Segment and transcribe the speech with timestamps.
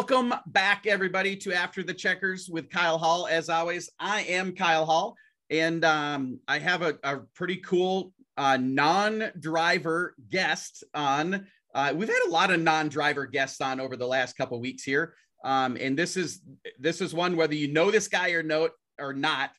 [0.00, 3.26] Welcome back, everybody, to After the Checkers with Kyle Hall.
[3.26, 5.14] As always, I am Kyle Hall,
[5.50, 11.46] and um, I have a, a pretty cool uh, non-driver guest on.
[11.74, 15.12] Uh, we've had a lot of non-driver guests on over the last couple weeks here,
[15.44, 16.40] um, and this is
[16.78, 19.50] this is one whether you know this guy or no or not.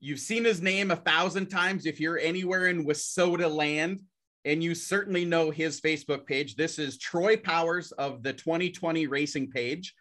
[0.00, 4.00] You've seen his name a thousand times if you're anywhere in WISSOTA land
[4.44, 6.56] and you certainly know his Facebook page.
[6.56, 9.94] This is Troy Powers of the 2020 Racing page.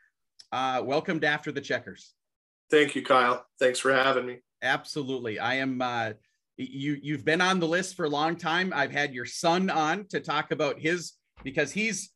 [0.51, 2.13] Uh, welcome to After the Checkers.
[2.69, 3.45] Thank you, Kyle.
[3.59, 4.39] Thanks for having me.
[4.61, 5.39] Absolutely.
[5.39, 5.81] I am.
[5.81, 6.11] Uh,
[6.57, 8.71] you you've been on the list for a long time.
[8.75, 12.11] I've had your son on to talk about his because he's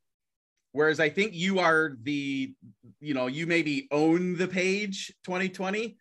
[0.71, 2.53] whereas I think you are the
[2.99, 5.97] you know you maybe own the page 2020.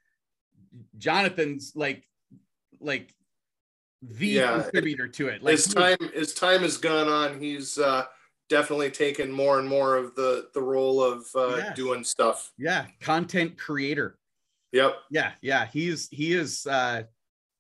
[0.99, 2.07] Jonathan's like
[2.81, 3.15] like
[4.13, 5.43] the yeah, contributor to it.
[5.43, 7.41] Like his time, his time has gone on.
[7.41, 8.05] He's uh,
[8.49, 11.77] definitely taken more and more of the the role of uh, yes.
[11.77, 12.53] doing stuff.
[12.59, 14.19] Yeah, content creator.
[14.73, 14.97] Yep.
[15.11, 15.67] Yeah, yeah.
[15.73, 17.05] He's he is uh,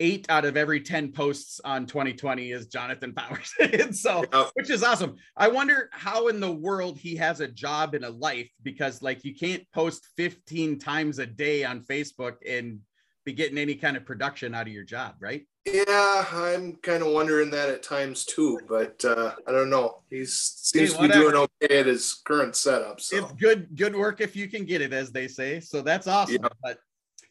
[0.01, 4.51] eight out of every ten posts on 2020 is Jonathan Powers, and so yep.
[4.55, 5.17] which is awesome.
[5.37, 9.25] I wonder how in the world he has a job and a life because like
[9.25, 12.81] you can't post 15 times a day on Facebook and
[13.25, 15.47] be getting any kind of production out of your job, right?
[15.67, 20.03] Yeah, I'm kind of wondering that at times too, but uh, I don't know.
[20.11, 23.01] He seems hey, to be doing okay at his current setup.
[23.01, 23.17] So.
[23.17, 25.61] It's good, good work if you can get it, as they say.
[25.61, 26.43] So that's awesome.
[26.43, 26.49] Yeah.
[26.63, 26.79] But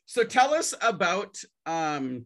[0.05, 1.37] so tell us about
[1.67, 2.25] um,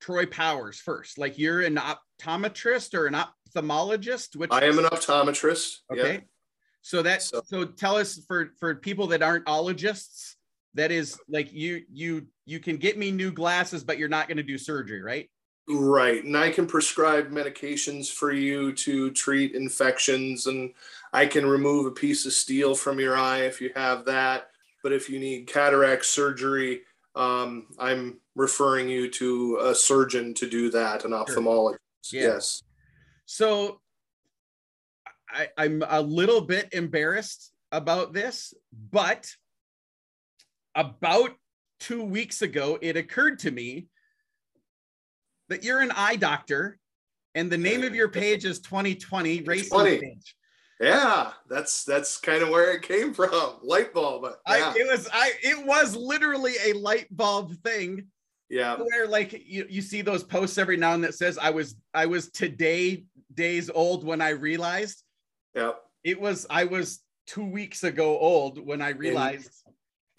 [0.00, 1.18] Troy Powers first.
[1.18, 4.36] Like you're an optometrist or an ophthalmologist?
[4.36, 5.76] Which I am an optometrist.
[5.90, 6.14] Okay.
[6.14, 6.20] Yeah.
[6.82, 7.42] So that so.
[7.44, 10.36] so tell us for for people that aren't ologists,
[10.74, 14.36] that is like you you you can get me new glasses, but you're not going
[14.36, 15.28] to do surgery, right?
[15.68, 16.24] Right.
[16.24, 20.72] And I can prescribe medications for you to treat infections, and
[21.12, 24.48] I can remove a piece of steel from your eye if you have that.
[24.82, 26.80] But if you need cataract surgery,
[27.14, 31.78] um, I'm referring you to a surgeon to do that, an ophthalmologist.
[32.02, 32.20] Sure.
[32.20, 32.26] Yeah.
[32.26, 32.62] Yes.
[33.26, 33.80] So
[35.30, 38.52] I, I'm a little bit embarrassed about this,
[38.90, 39.34] but
[40.74, 41.30] about
[41.80, 43.88] two weeks ago, it occurred to me
[45.48, 46.78] that you're an eye doctor
[47.34, 50.34] and the name of your page is 2020 racing page.
[50.80, 53.58] Yeah, that's that's kind of where it came from.
[53.62, 54.24] Light bulb.
[54.24, 54.72] Yeah.
[54.74, 58.08] I, it was I it was literally a light bulb thing.
[58.50, 58.76] Yeah.
[58.76, 62.06] Where like you, you see those posts every now and that says I was I
[62.06, 65.04] was today days old when I realized.
[65.54, 65.72] Yeah.
[66.02, 69.61] It was I was two weeks ago old when I realized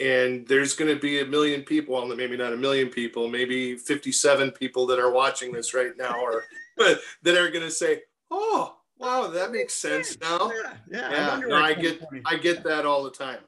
[0.04, 3.78] and there's going to be a million people well maybe not a million people maybe
[3.78, 6.44] 57 people that are watching this right now or
[6.78, 10.52] that are going to say oh wow that makes sense now.
[10.52, 11.40] yeah yeah, yeah.
[11.48, 13.40] no, i get i get that all the time.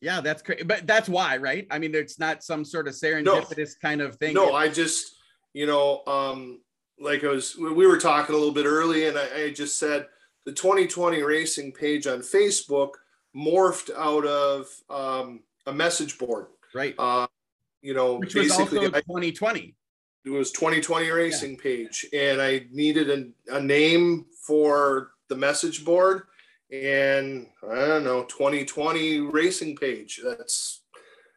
[0.00, 1.66] Yeah that's great but that's why right?
[1.70, 4.34] I mean it's not some sort of serendipitous no, kind of thing.
[4.34, 5.16] No i just
[5.54, 6.60] you know um
[7.00, 10.06] like i was we were talking a little bit early and I, I just said
[10.46, 12.90] the 2020 racing page on facebook
[13.36, 16.46] morphed out of um a message board.
[16.74, 16.94] Right.
[16.98, 17.26] Uh,
[17.82, 19.74] you know, Which basically, was also 2020.
[20.24, 21.62] it was 2020 racing yeah.
[21.62, 26.22] page, and I needed a, a name for the message board,
[26.72, 30.20] and I don't know, 2020 racing page.
[30.24, 30.82] That's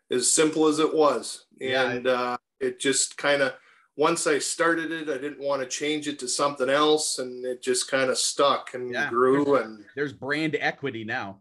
[0.09, 2.11] as simple as it was, and yeah.
[2.11, 3.53] uh, it just kind of
[3.97, 7.61] once I started it, I didn't want to change it to something else, and it
[7.61, 9.09] just kind of stuck and yeah.
[9.09, 9.45] grew.
[9.45, 11.39] There's, and there's brand equity now.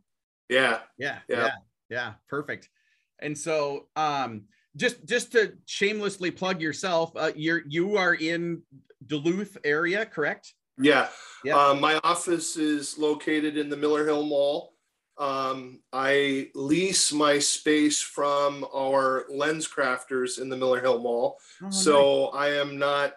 [0.48, 0.80] Yeah.
[0.98, 1.18] Yeah.
[1.28, 1.46] Yeah.
[1.46, 1.50] Yeah.
[1.90, 2.14] Yeah.
[2.28, 2.68] Perfect.
[3.20, 4.44] And so, um,
[4.76, 8.62] just just to shamelessly plug yourself, uh, you're you are in
[9.06, 10.54] Duluth area, correct?
[10.78, 11.08] Yeah.
[11.44, 11.56] yeah.
[11.56, 14.72] Uh, my office is located in the Miller Hill Mall.
[15.18, 21.36] Um, I lease my space from our LensCrafters in the Miller Hill Mall.
[21.62, 22.42] Oh, so nice.
[22.42, 23.16] I am not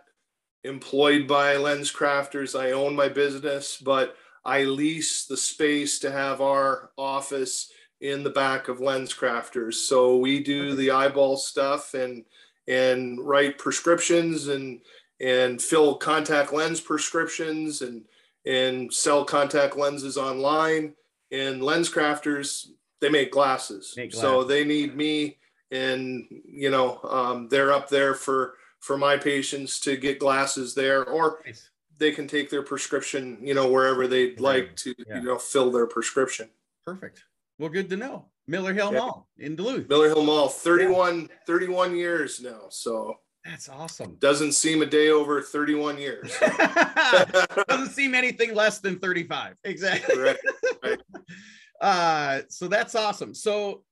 [0.66, 2.60] employed by LensCrafters.
[2.60, 7.72] I own my business, but I lease the space to have our office
[8.04, 9.76] in the back of LensCrafters.
[9.76, 12.24] So we do the eyeball stuff and
[12.68, 14.82] and write prescriptions and
[15.22, 18.04] and fill contact lens prescriptions and
[18.46, 20.94] and sell contact lenses online.
[21.32, 22.68] And LensCrafters
[23.00, 25.38] they make glasses, make so they need me
[25.72, 31.06] and you know um, they're up there for for my patients to get glasses there
[31.06, 31.70] or nice.
[31.98, 35.16] they can take their prescription you know wherever they'd like to yeah.
[35.20, 36.50] you know fill their prescription.
[36.86, 37.24] Perfect
[37.64, 38.26] well, good to know.
[38.46, 39.00] Miller Hill yeah.
[39.00, 39.88] Mall in Duluth.
[39.88, 41.28] Miller Hill Mall, 31, yeah.
[41.48, 42.64] 31 years now.
[42.68, 43.16] So
[43.46, 44.18] that's awesome.
[44.20, 46.36] Doesn't seem a day over 31 years.
[47.70, 49.56] Doesn't seem anything less than 35.
[49.64, 50.20] Exactly.
[50.20, 50.38] Right.
[50.84, 51.00] Right.
[51.82, 53.34] uh, so that's awesome.
[53.34, 53.86] So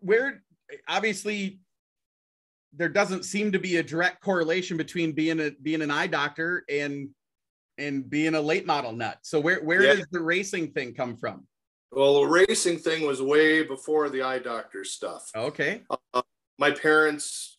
[0.00, 0.42] where
[0.88, 1.60] obviously
[2.72, 6.64] there doesn't seem to be a direct correlation between being a being an eye doctor
[6.70, 7.10] and
[7.76, 9.18] and being a late model nut.
[9.20, 9.96] So where where Yeah.
[9.96, 11.46] does the racing thing come from?
[11.92, 15.30] Well, the racing thing was way before the eye doctor stuff.
[15.34, 15.82] Okay.
[16.58, 17.58] my parents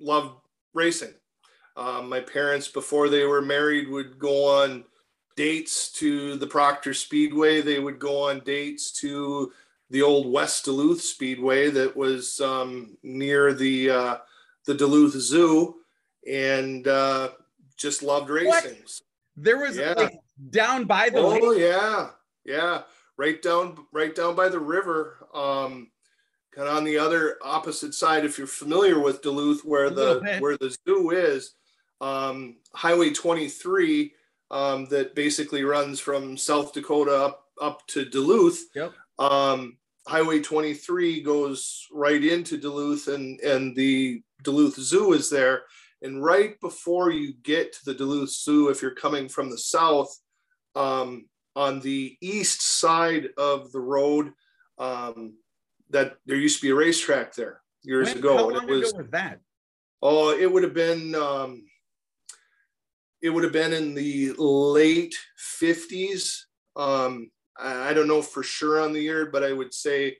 [0.00, 0.34] loved
[0.74, 1.14] racing.
[1.76, 4.84] Um, my parents, before they were married, would go on
[5.36, 7.62] dates to the Proctor Speedway.
[7.62, 9.52] They would go on dates to
[9.88, 14.16] the old West Duluth Speedway that was um, near the uh,
[14.66, 15.76] the Duluth Zoo,
[16.30, 17.30] and uh,
[17.78, 18.76] just loved racing.
[19.36, 19.94] There was Yeah.
[19.96, 20.18] like
[20.50, 21.58] down by the Oh lake.
[21.58, 22.10] yeah,
[22.44, 22.82] yeah,
[23.22, 25.28] right down, right down by the river.
[25.32, 25.92] Um,
[26.52, 28.24] kind of on the other opposite side.
[28.24, 31.54] If you're familiar with Duluth, where the where the zoo is,
[32.00, 34.12] um, Highway 23,
[34.50, 38.60] um, that basically runs from South Dakota up up to Duluth.
[38.74, 38.92] Yep.
[39.20, 39.78] Um,
[40.08, 45.62] Highway 23 goes right into Duluth, and and the Duluth Zoo is there.
[46.02, 50.12] And right before you get to the Duluth Zoo, if you're coming from the south,
[50.74, 54.32] um, on the east side of the road,
[54.78, 55.36] um,
[55.90, 58.36] that there used to be a racetrack there years When- ago.
[58.36, 59.40] how and long it was ago was that?
[60.02, 61.64] oh, it would have been um,
[63.20, 65.14] it would have been in the late
[65.60, 66.40] 50s.
[66.74, 70.16] Um, I, I don't know for sure on the year, but I would say,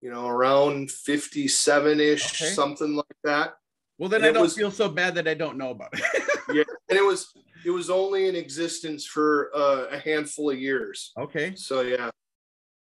[0.00, 2.52] you know, around 57 ish, Okay.
[2.52, 3.54] something like that.
[3.98, 6.02] Well, then And I don't was- feel so bad that I don't know about it.
[6.54, 7.34] Yeah, and it was
[7.68, 11.12] it was only in existence for uh, a handful of years.
[11.18, 11.54] okay.
[11.54, 12.08] So yeah,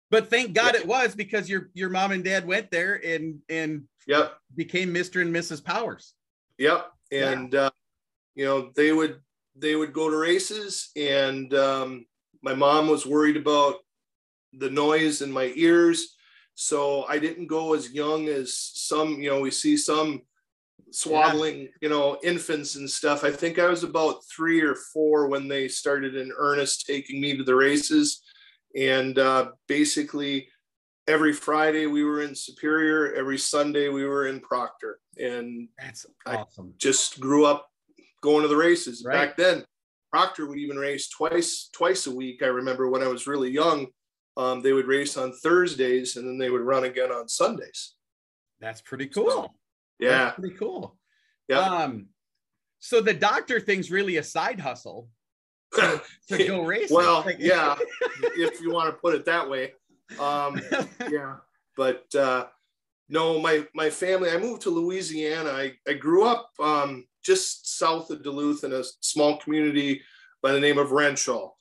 [0.09, 3.83] But thank God it was because your your mom and dad went there and and
[4.07, 5.21] yep, became Mr.
[5.21, 5.63] and Mrs.
[5.63, 6.15] Powers.
[6.57, 7.29] yep, Yeah.
[7.29, 7.69] and uh,
[8.33, 9.19] you know they would
[9.55, 12.07] they would go to races, and um,
[12.41, 13.75] my mom was worried about
[14.53, 16.15] the noise in my ears,
[16.55, 18.47] so I didn't go as young as
[18.89, 19.21] some.
[19.21, 20.23] You know, we see some
[20.91, 23.23] swaddling, you know, infants and stuff.
[23.23, 27.37] I think I was about three or four when they started in earnest taking me
[27.37, 28.21] to the races.
[28.75, 30.47] And uh, basically,
[31.07, 36.37] every Friday we were in Superior, every Sunday we were in Proctor, and That's I-
[36.37, 36.73] awesome.
[36.77, 37.67] just grew up
[38.21, 39.03] going to the races.
[39.05, 39.13] Right.
[39.13, 39.65] Back then,
[40.11, 42.43] Proctor would even race twice twice a week.
[42.43, 43.87] I remember when I was really young,
[44.37, 47.95] um, they would race on Thursdays and then they would run again on Sundays.
[48.59, 49.55] That's pretty cool.
[50.01, 50.97] Yeah, That's pretty cool.
[51.47, 51.59] yeah.
[51.59, 52.07] Um,
[52.79, 55.07] so the doctor thing's really a side hustle
[55.75, 56.95] to, to go racing.
[56.95, 57.75] well, yeah,
[58.35, 59.73] if you want to put it that way.
[60.19, 60.59] Um,
[61.09, 61.35] yeah
[61.75, 62.45] but uh
[63.09, 68.09] no my my family i moved to louisiana i, I grew up um just south
[68.09, 70.01] of duluth in a small community
[70.41, 71.51] by the name of Wrenshall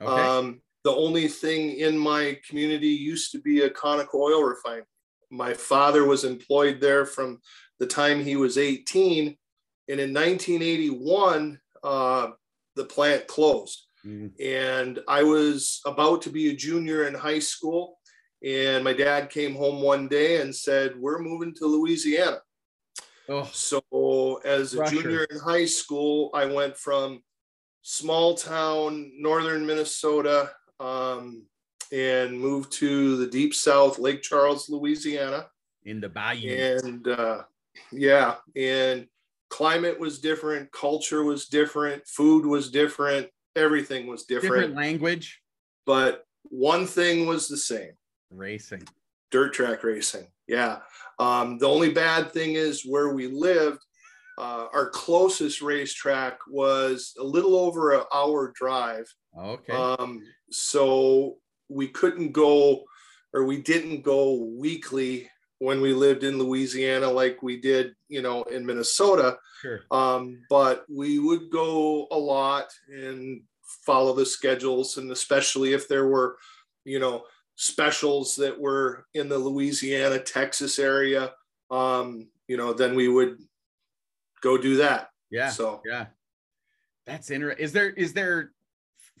[0.00, 0.22] okay.
[0.22, 4.84] um the only thing in my community used to be a Conoco oil refinery
[5.30, 7.40] my father was employed there from
[7.78, 9.36] the time he was 18
[9.88, 12.30] and in 1981 uh
[12.74, 14.32] the plant closed Mhm.
[14.40, 17.98] and I was about to be a junior in high school.
[18.44, 22.40] And my dad came home one day and said, We're moving to Louisiana.
[23.28, 24.94] Oh, So, as a Pressure.
[25.02, 27.24] junior in high school, I went from
[27.82, 31.44] small town, northern Minnesota, um,
[31.90, 35.50] and moved to the deep south, Lake Charles, Louisiana
[35.84, 36.48] in the bayou.
[36.50, 37.42] and uh,
[37.92, 39.06] yeah and
[39.50, 45.40] climate was different culture was different food was different everything was different, Different language.
[45.86, 47.92] but one thing was the same
[48.30, 48.82] Racing.
[49.30, 50.78] dirt track racing yeah
[51.18, 53.80] um, the only bad thing is where we lived
[54.38, 59.06] uh, our closest racetrack was a little over an hour drive
[59.38, 59.72] Okay.
[59.72, 61.36] um, so
[61.68, 62.84] we couldn't go,
[63.34, 68.42] or we didn't go weekly when we lived in Louisiana like we did, you know,
[68.44, 69.38] in Minnesota.
[69.60, 69.80] sure.
[69.90, 73.42] Um, but we would go a lot and
[73.84, 76.36] follow the schedules, and especially if there were,
[76.84, 77.24] you know,
[77.56, 81.32] specials that were in the Louisiana, Texas area,
[81.70, 83.38] um, you know, then we would
[84.42, 85.08] go do that.
[85.30, 85.50] Yeah.
[85.50, 86.06] So Yeah.
[87.06, 87.64] That's interesting.
[87.64, 88.52] Is there is there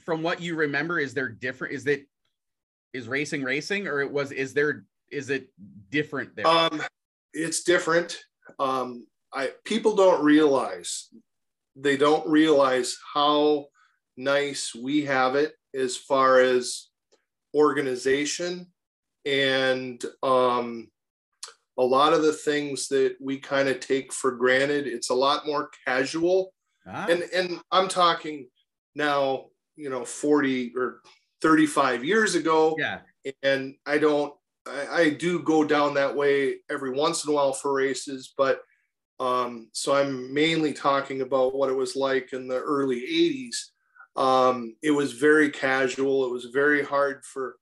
[0.04, 2.04] from what you remember, is there different is that
[2.92, 5.48] is racing racing or it was is there is it
[5.90, 6.46] different there?
[6.46, 6.82] Um,
[7.32, 8.18] it's different.
[8.58, 11.08] Um, I people don't realize
[11.74, 13.66] they don't realize how
[14.16, 16.88] nice we have it as far as
[17.54, 18.66] organization
[19.26, 20.88] and um,
[21.78, 24.86] a lot of the things that we kind of take for granted.
[24.86, 26.52] It's a lot more casual
[26.86, 28.48] Ah, and and I'm talking
[28.94, 31.00] now, you know, 40 or
[31.42, 33.00] 35 years ago yeah.
[33.42, 34.32] and I don't.
[34.66, 38.60] I, I, do go down that way every once in a while for races, but
[39.18, 44.20] um, so I'm mainly talking about what it was like in the early '80s.
[44.20, 46.26] Um, it was very casual.
[46.26, 47.56] It was very hard for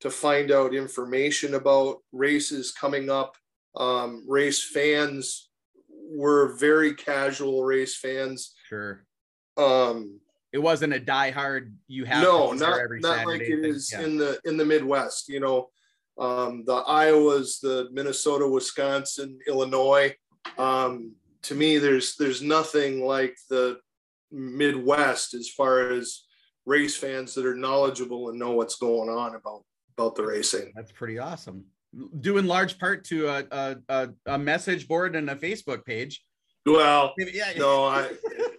[0.00, 3.36] to find out information about races coming up.
[3.76, 5.50] Um, race fans
[5.88, 8.54] were very casual race fans.
[8.68, 9.04] Sure.
[9.56, 10.20] Um,
[10.52, 11.76] it wasn't a die-hard.
[11.86, 13.64] You have no, not not Saturday like it thing.
[13.64, 14.02] is yeah.
[14.02, 15.28] in the in the Midwest.
[15.28, 15.68] You know,
[16.20, 20.14] um, the Iowas, the Minnesota, Wisconsin, Illinois.
[20.58, 21.12] Um,
[21.42, 23.78] to me, there's there's nothing like the
[24.30, 26.24] Midwest as far as
[26.66, 29.64] race fans that are knowledgeable and know what's going on about
[29.96, 30.72] about the racing.
[30.76, 31.64] That's pretty awesome.
[32.20, 36.22] Due in large part to a, a, a message board and a Facebook page.
[36.64, 38.10] Well, yeah, no, I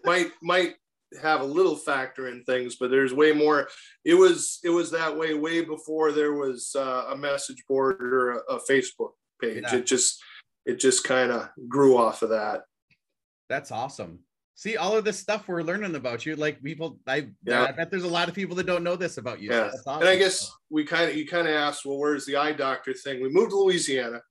[0.04, 0.74] might might
[1.22, 3.68] have a little factor in things, but there's way more.
[4.06, 8.32] It was it was that way way before there was uh, a message board or
[8.32, 9.64] a, a Facebook page.
[9.64, 9.78] Yeah.
[9.78, 10.22] It just
[10.66, 12.62] it just kind of grew off of that.
[13.50, 14.20] That's awesome
[14.62, 17.64] see all of this stuff we're learning about you like people i yeah.
[17.64, 19.72] i bet there's a lot of people that don't know this about you yeah.
[19.72, 20.02] So awesome.
[20.02, 22.94] and i guess we kind of you kind of asked well where's the eye doctor
[22.94, 24.22] thing we moved to louisiana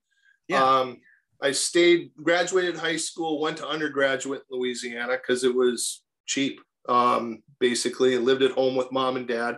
[0.47, 0.63] yeah.
[0.63, 1.01] um
[1.41, 7.41] i stayed graduated high school went to undergraduate in louisiana because it was cheap um
[7.59, 9.57] basically and lived at home with mom and dad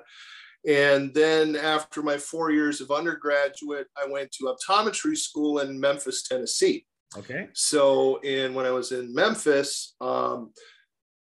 [0.67, 6.23] and then after my four years of undergraduate i went to optometry school in memphis
[6.23, 6.85] tennessee
[7.17, 7.47] Okay.
[7.53, 10.51] So, and when I was in Memphis, um,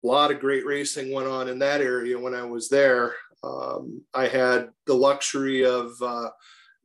[0.03, 3.13] a lot of great racing went on in that area when I was there.
[3.43, 6.29] Um, I had the luxury of uh,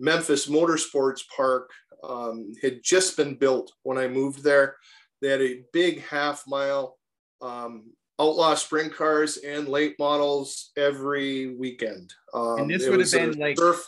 [0.00, 1.70] Memphis Motorsports Park
[2.02, 4.76] um, had just been built when I moved there.
[5.22, 6.98] They had a big half mile
[7.40, 12.12] um, outlaw sprint cars and late models every weekend.
[12.32, 13.84] Um, and this would have been like surf.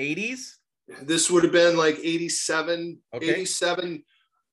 [0.00, 0.54] 80s?
[1.02, 3.30] This would have been like 87, okay.
[3.30, 4.02] 87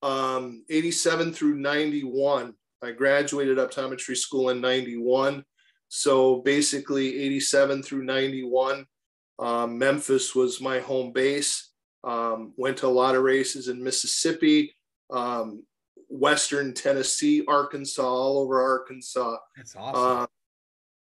[0.06, 2.54] um, 87 through 91.
[2.84, 5.44] I graduated optometry school in 91.
[5.88, 8.86] So basically 87 through 91.
[9.40, 11.72] Um, Memphis was my home base.
[12.04, 14.76] Um, went to a lot of races in Mississippi,
[15.10, 15.64] um,
[16.10, 19.38] Western Tennessee, Arkansas, all over Arkansas.
[19.56, 20.24] That's awesome.
[20.24, 20.26] Uh,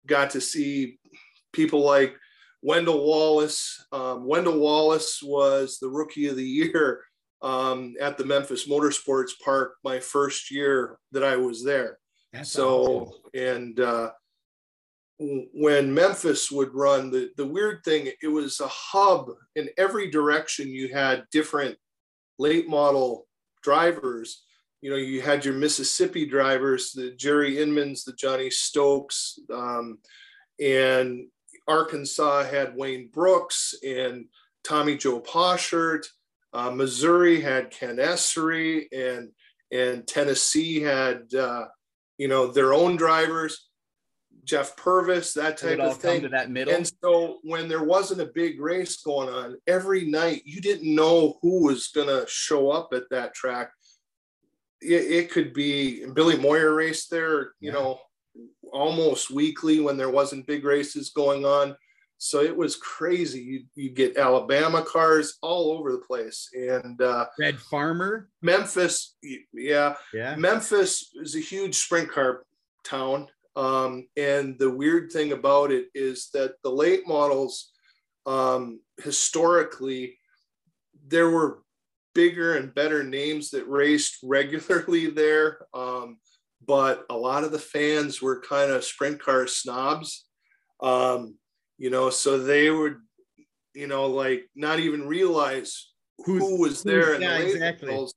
[0.08, 1.00] got to see
[1.54, 2.16] people like
[2.62, 3.86] Wendell Wallace.
[3.92, 7.04] Um, Wendell Wallace was the rookie of the year
[7.42, 12.00] um, at the Memphis Motorsports Park my first year that I was there.
[12.34, 13.22] That's so, awesome.
[13.34, 14.12] and uh,
[15.18, 20.68] when Memphis would run, the, the weird thing, it was a hub in every direction.
[20.68, 21.78] You had different
[22.38, 23.28] late model
[23.64, 24.44] drivers.
[24.82, 29.98] You know, you had your Mississippi drivers, the Jerry Inmons, the Johnny Stokes, um,
[30.60, 31.27] and
[31.67, 34.25] Arkansas had Wayne Brooks and
[34.63, 36.05] Tommy Joe Pauschert
[36.55, 39.29] uh, Missouri had Ken Essary, and
[39.72, 41.65] and Tennessee had uh,
[42.17, 43.67] you know their own drivers,
[44.46, 46.22] Jeff Purvis, that type of thing.
[46.22, 46.74] to that middle.
[46.74, 51.38] And so when there wasn't a big race going on, every night you didn't know
[51.41, 53.72] who was going to show up at that track.
[54.86, 57.74] It, it, could be Billy Moyer race there, you yeah.
[57.74, 58.00] know,
[58.72, 61.75] almost weekly when there wasn't big races going on.
[62.18, 63.42] So it was crazy.
[63.42, 69.15] You you get Alabama cars all over the place, and uh, Red Farmer, Memphis,
[69.54, 70.36] yeah, yeah.
[70.38, 72.46] Memphis is a huge sprint car
[72.86, 77.72] town, um, and the weird thing about it is that the late models,
[78.25, 80.18] um, historically,
[81.08, 81.63] there were
[82.15, 86.17] bigger and better names that raced regularly there, um,
[86.65, 90.25] but a lot of the fans were kind of sprint car snobs.
[90.81, 91.36] Um,
[91.77, 92.95] you know, so they would,
[93.75, 95.91] you know, like not even realize
[96.25, 98.07] who's, who was there in yeah, the exactly.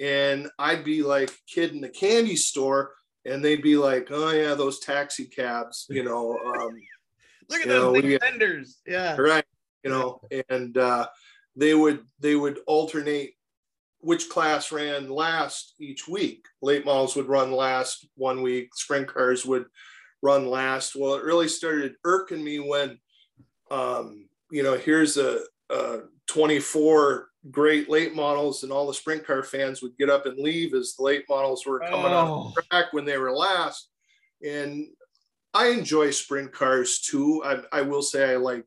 [0.00, 2.92] And I'd be like kid in the candy store,
[3.24, 6.36] and they'd be like, "Oh yeah, those taxi cabs," you know.
[6.38, 6.80] Um,
[7.48, 9.16] Look at those know, big fenders, yeah.
[9.16, 9.44] Right,
[9.84, 11.06] you know, and uh,
[11.54, 13.34] they would they would alternate
[14.02, 16.44] which class ran last each week.
[16.60, 18.74] Late models would run last one week.
[18.74, 19.66] Sprint cars would
[20.22, 20.96] run last.
[20.96, 22.98] Well, it really started irking me when,
[23.70, 25.40] um, you know, here's a,
[25.70, 30.38] a 24 great late models, and all the sprint car fans would get up and
[30.38, 32.16] leave as the late models were coming oh.
[32.16, 33.88] on the track when they were last.
[34.44, 34.86] And
[35.54, 37.42] I enjoy sprint cars too.
[37.44, 38.64] I, I will say I like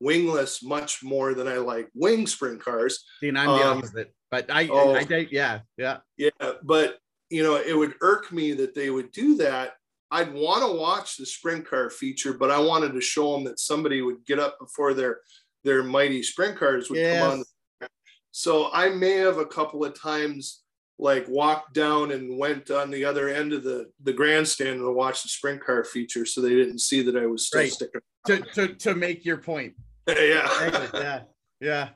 [0.00, 3.04] wingless much more than I like wing sprint cars.
[3.20, 4.12] See, and I'm the um, opposite.
[4.30, 6.30] But I, oh, I, I, yeah, yeah, yeah.
[6.62, 6.98] But
[7.30, 9.74] you know, it would irk me that they would do that
[10.10, 13.58] I'd want to watch the sprint car feature, but I wanted to show them that
[13.58, 15.20] somebody would get up before their
[15.64, 17.18] their mighty sprint cars would Yes.
[17.18, 17.88] come on.
[18.30, 20.62] So I may have a couple of times
[20.98, 25.22] like walked down and went on the other end of the the grandstand to watch
[25.22, 27.72] the sprint car feature, so they didn't see that I was still Right.
[27.72, 28.00] sticking.
[28.26, 29.74] to, to to make your point.
[30.08, 30.88] Yeah.
[30.94, 31.20] yeah,
[31.60, 31.88] yeah.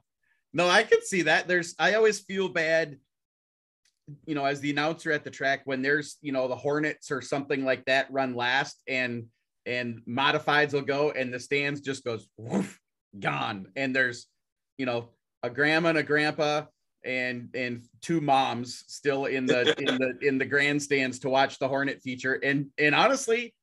[0.52, 1.46] No, I can see that.
[1.46, 2.98] There's I always feel bad,
[4.26, 7.20] you know, as the announcer at the track when there's you know the Hornets or
[7.20, 9.26] something like that run last and
[9.66, 12.78] and modifieds will go and the stands just goes woof,
[13.18, 14.26] gone and there's
[14.78, 15.10] you know
[15.42, 16.62] a grandma and a grandpa
[17.04, 21.68] and and two moms still in the in the in the grandstands to watch the
[21.68, 23.54] Hornet feature and and honestly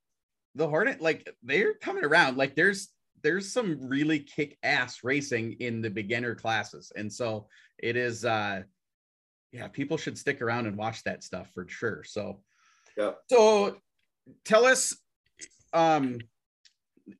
[0.55, 2.89] the Hornet like they're coming around like there's
[3.27, 6.93] there's some really kick ass racing in the beginner classes.
[6.95, 8.61] And so it is uh
[9.51, 12.05] yeah people should stick around and watch that stuff for sure.
[12.05, 12.39] So
[12.97, 13.11] Yeah.
[13.29, 13.75] so
[14.45, 14.95] tell us
[15.73, 16.19] um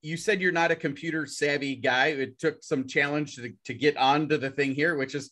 [0.01, 2.07] you said you're not a computer savvy guy.
[2.07, 5.31] It took some challenge to, to get onto the thing here which is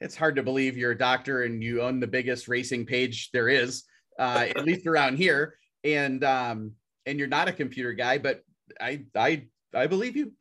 [0.00, 3.48] it's hard to believe you're a doctor and you own the biggest racing page there
[3.48, 3.84] is
[4.18, 5.54] uh at least around here.
[5.84, 6.72] And um
[7.06, 8.42] and you're not a computer guy but
[8.80, 10.32] i i i believe you.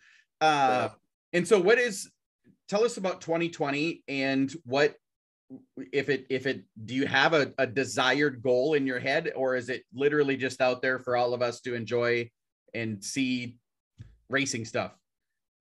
[0.42, 0.90] Uh
[1.34, 2.10] and so what is
[2.68, 4.96] tell us about 2020 and what
[5.92, 9.56] if it if it do you have a, a desired goal in your head or
[9.56, 12.30] is it literally just out there for all of us to enjoy
[12.74, 13.58] and see
[14.30, 14.92] racing stuff?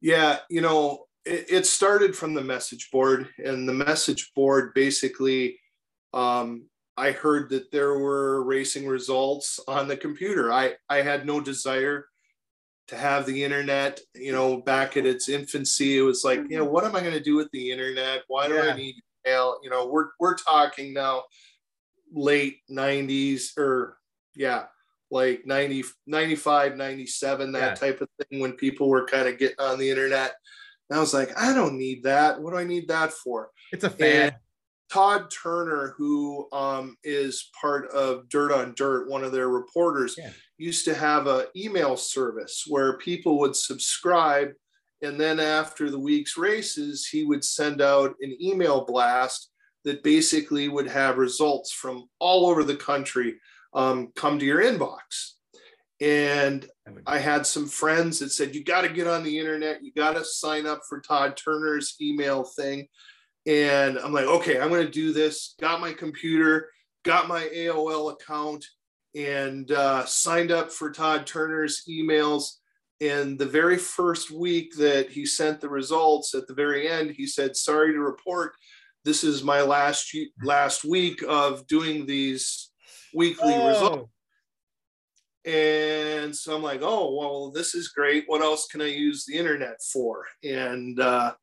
[0.01, 5.59] Yeah, you know, it, it started from the message board, and the message board basically,
[6.13, 10.53] um, I heard that there were racing results on the computer.
[10.53, 12.07] I I had no desire
[12.89, 14.01] to have the internet.
[14.15, 16.73] You know, back at its infancy, it was like, you know, mm-hmm.
[16.73, 18.23] what am I going to do with the internet?
[18.29, 18.73] Why do Yeah.
[18.73, 19.59] I need email?
[19.63, 21.25] You know, we're we're talking now
[22.13, 23.97] late 90s or
[24.37, 24.65] yeah
[25.11, 27.75] like 90 95 97 that Yeah.
[27.75, 30.35] type of thing when people were kind of getting on the internet
[30.89, 33.85] and i was like i don't need that what do i need that for it's
[33.85, 34.33] a fan
[34.95, 40.31] todd turner who um, is part of dirt on dirt one of their reporters Yeah.
[40.57, 44.51] used to have an email service where people would subscribe
[45.03, 49.51] and then after the week's races he would send out an email blast
[49.85, 53.35] that basically would have results from all over the country
[53.75, 55.33] um, come to your inbox.
[56.01, 56.67] And
[57.07, 59.83] I had some friends that said, You got to get on the internet.
[59.83, 62.89] You got to sign up for Todd Turner's email thing.
[63.47, 65.55] And I'm like, Okay, I'm going to do this.
[65.61, 66.71] Got my computer,
[67.05, 68.65] got my AOL account,
[69.15, 72.57] and uh, signed up for Todd Turner's emails.
[73.01, 77.27] And the very first week that he sent the results, at the very end, he
[77.27, 78.55] said, Sorry to report,
[79.05, 82.71] this is my last last week of doing these
[83.15, 84.09] weekly results.
[85.47, 88.25] Oh, And so I'm like, oh, well, this is great.
[88.27, 90.25] What else can I use the internet for?
[90.43, 91.35] And uh,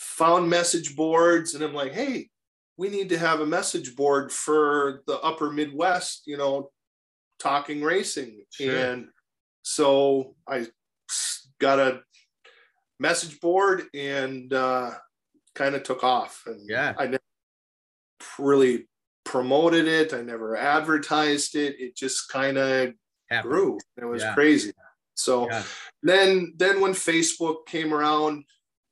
[0.00, 1.54] found message boards.
[1.54, 2.30] And I'm like, hey,
[2.78, 6.70] we need to have a message board for the upper Midwest, you know,
[7.38, 8.44] talking racing.
[8.50, 8.74] Sure.
[8.74, 9.08] And
[9.62, 10.66] so I
[11.60, 12.00] got a
[12.98, 14.92] message board and uh,
[15.54, 16.44] kind of took off.
[16.46, 16.94] And Yeah.
[16.98, 17.20] I never
[18.38, 18.88] really
[19.24, 20.14] promoted it.
[20.14, 21.78] I never advertised it.
[21.78, 22.94] It just kind of
[23.42, 23.78] grew.
[24.00, 24.32] It was Yeah.
[24.32, 24.72] crazy.
[25.14, 25.62] So Yeah.
[26.02, 28.44] then, then when Facebook came around,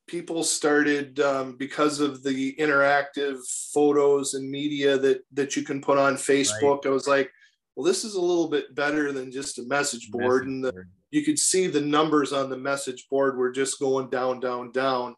[0.09, 3.39] people started um, because of the interactive
[3.73, 6.87] photos and media that that you can put on Facebook.
[6.87, 7.31] I was like,
[7.77, 10.89] well, this is a little bit better than just a message board, and the, board.
[11.11, 15.15] you could see the numbers on the message board were just going down, down, down.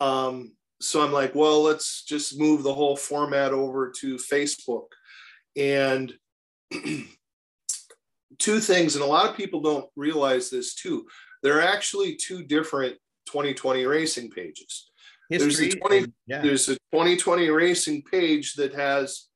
[0.00, 4.86] Um, so I'm like, well, let's just move the whole format over to Facebook.
[5.56, 6.14] And
[8.38, 11.06] two things, and a lot of people don't realize this too.
[11.42, 12.96] There are actually two different
[13.28, 14.90] 2020 racing pages.
[15.30, 19.28] There's the history 20 yeah There's a 2020 racing page that has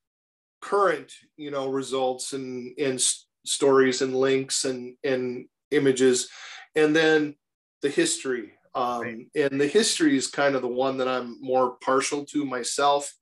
[0.60, 3.00] current, you know, results and, and
[3.44, 6.28] stories and links and, and images.
[6.74, 7.36] And then
[7.82, 8.52] the history.
[8.74, 9.26] Um, Right.
[9.34, 13.12] And the history is kind of the one that I'm more partial to myself.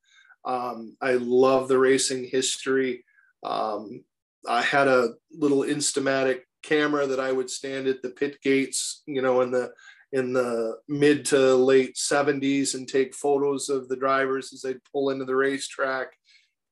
[0.45, 3.05] Um, I love the racing history.
[3.43, 4.05] Um,
[4.49, 9.23] I had a little Instamatic camera that I would stand at the pit gates, you
[9.23, 9.73] know, in the
[10.13, 15.11] in the mid to late 70s and take photos of the drivers as they'd pull
[15.11, 16.09] into the racetrack.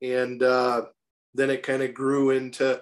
[0.01, 0.85] And uh,
[1.33, 2.81] then it kind of grew into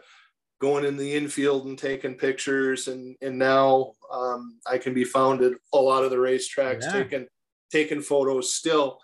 [0.60, 2.88] going in the infield and taking pictures.
[2.88, 7.04] And and now um, I can be found at a lot of the racetracks Yeah.
[7.04, 7.28] taking
[7.72, 9.00] taking photos still.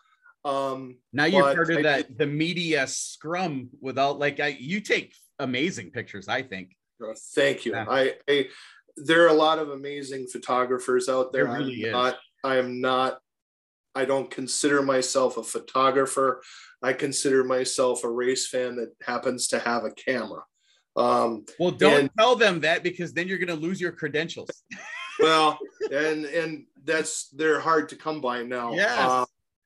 [0.46, 4.82] Um, now you're but part of I that the media scrum without like I, you
[4.82, 6.76] take amazing pictures i think
[7.36, 7.74] Thank you.
[7.74, 7.86] Yeah.
[7.90, 8.48] I, I
[8.98, 11.46] there are a lot of amazing photographers out there.
[11.46, 11.92] There really I'm is.
[11.92, 13.20] not I am not
[13.96, 16.42] I don't consider myself a photographer.
[16.82, 20.42] I consider myself a race fan that happens to have a camera.
[20.96, 24.50] Um, well, don't and, tell them that because then you're going to lose your credentials.
[25.20, 25.58] well,
[25.92, 28.74] and and that's they're hard to come by now.
[28.74, 29.08] Yeah.
[29.08, 29.26] Uh,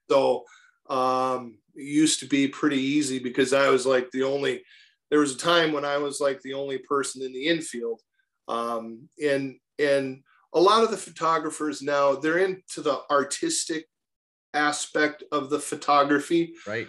[0.09, 0.43] so
[0.89, 4.63] um, it used to be pretty easy because I was like the only.
[5.09, 8.01] There was a time when I was like the only person in the infield,
[8.47, 13.85] um, and and a lot of the photographers now they're into the artistic
[14.53, 16.53] aspect of the photography.
[16.65, 16.87] Right.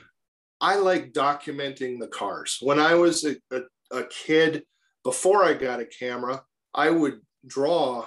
[0.60, 2.58] I like documenting the cars.
[2.60, 3.60] When I was a, a,
[3.92, 4.64] a kid,
[5.04, 6.42] before I got a camera,
[6.74, 8.06] I would draw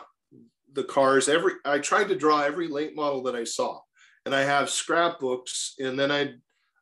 [0.74, 3.80] the cars every I tried to draw every late model that I saw.
[4.26, 6.36] And I have scrapbooks and then I'd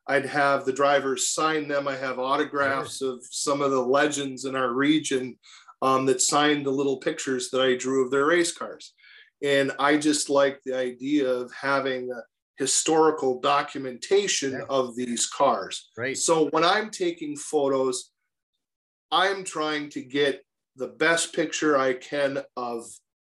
[0.06, 1.86] I'd have the drivers sign them.
[1.86, 5.38] I have autographs of some of the legends in our region
[5.82, 8.94] um, that signed the little pictures that I drew of their race cars.
[9.42, 12.10] And I just like the idea of having
[12.58, 14.64] historical documentation yeah.
[14.68, 15.88] of these cars.
[15.96, 16.16] Right.
[16.16, 18.10] So when I'm taking photos,
[19.10, 20.44] I'm trying to get
[20.76, 22.84] the best picture I can of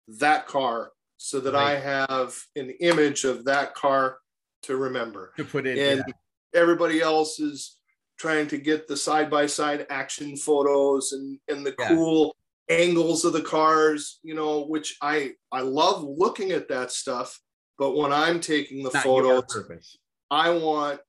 [0.09, 1.77] that car so that right.
[1.77, 4.19] I have an image of that car
[4.63, 5.33] to remember.
[5.37, 5.79] To put in.
[5.79, 6.15] And yeah.
[6.55, 7.77] everybody else is
[8.21, 11.89] trying to get the side by side action photos and, and the yeah.
[11.89, 12.37] cool
[12.69, 17.41] angles of the cars, you know, which I I love looking at that stuff
[17.81, 19.97] but when I'm taking the photos,
[20.31, 21.01] I want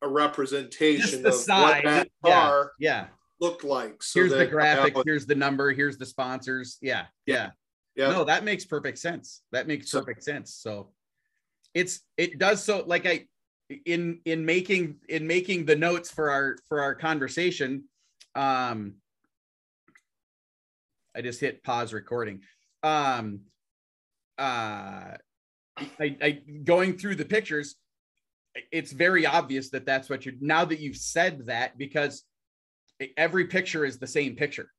[0.00, 1.84] a representation of side.
[1.84, 3.06] what that car yeah, yeah.
[3.42, 4.02] looked like.
[4.02, 6.78] So here's the graphic, a, here's the number, here's the sponsors.
[6.80, 7.50] Yeah, yeah.
[7.94, 8.08] Yeah.
[8.08, 9.42] No, that makes perfect sense.
[9.52, 10.54] That makes so, perfect sense.
[10.54, 10.92] So
[11.74, 13.26] it's it does so like I
[13.84, 17.84] in in making in making the notes for our for our conversation
[18.34, 18.94] um
[21.14, 22.40] I just hit pause recording.
[22.82, 23.40] Um
[24.38, 25.16] uh
[25.76, 27.76] I, I going through the pictures,
[28.70, 32.24] it's very obvious that that's what you're now that you've said that because
[33.16, 34.70] every picture is the same picture.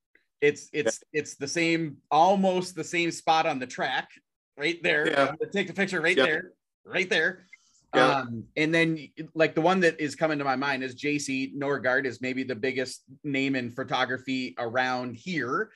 [0.41, 1.19] It's it's yeah.
[1.19, 4.09] it's the same almost the same spot on the track
[4.57, 5.09] right there.
[5.09, 5.31] Yeah.
[5.51, 6.51] Take the picture right there,
[6.85, 7.45] right there.
[7.93, 8.21] Yeah.
[8.21, 12.05] Um, and then like the one that is coming to my mind is JC Norgard
[12.05, 15.71] is maybe the biggest name in photography around here.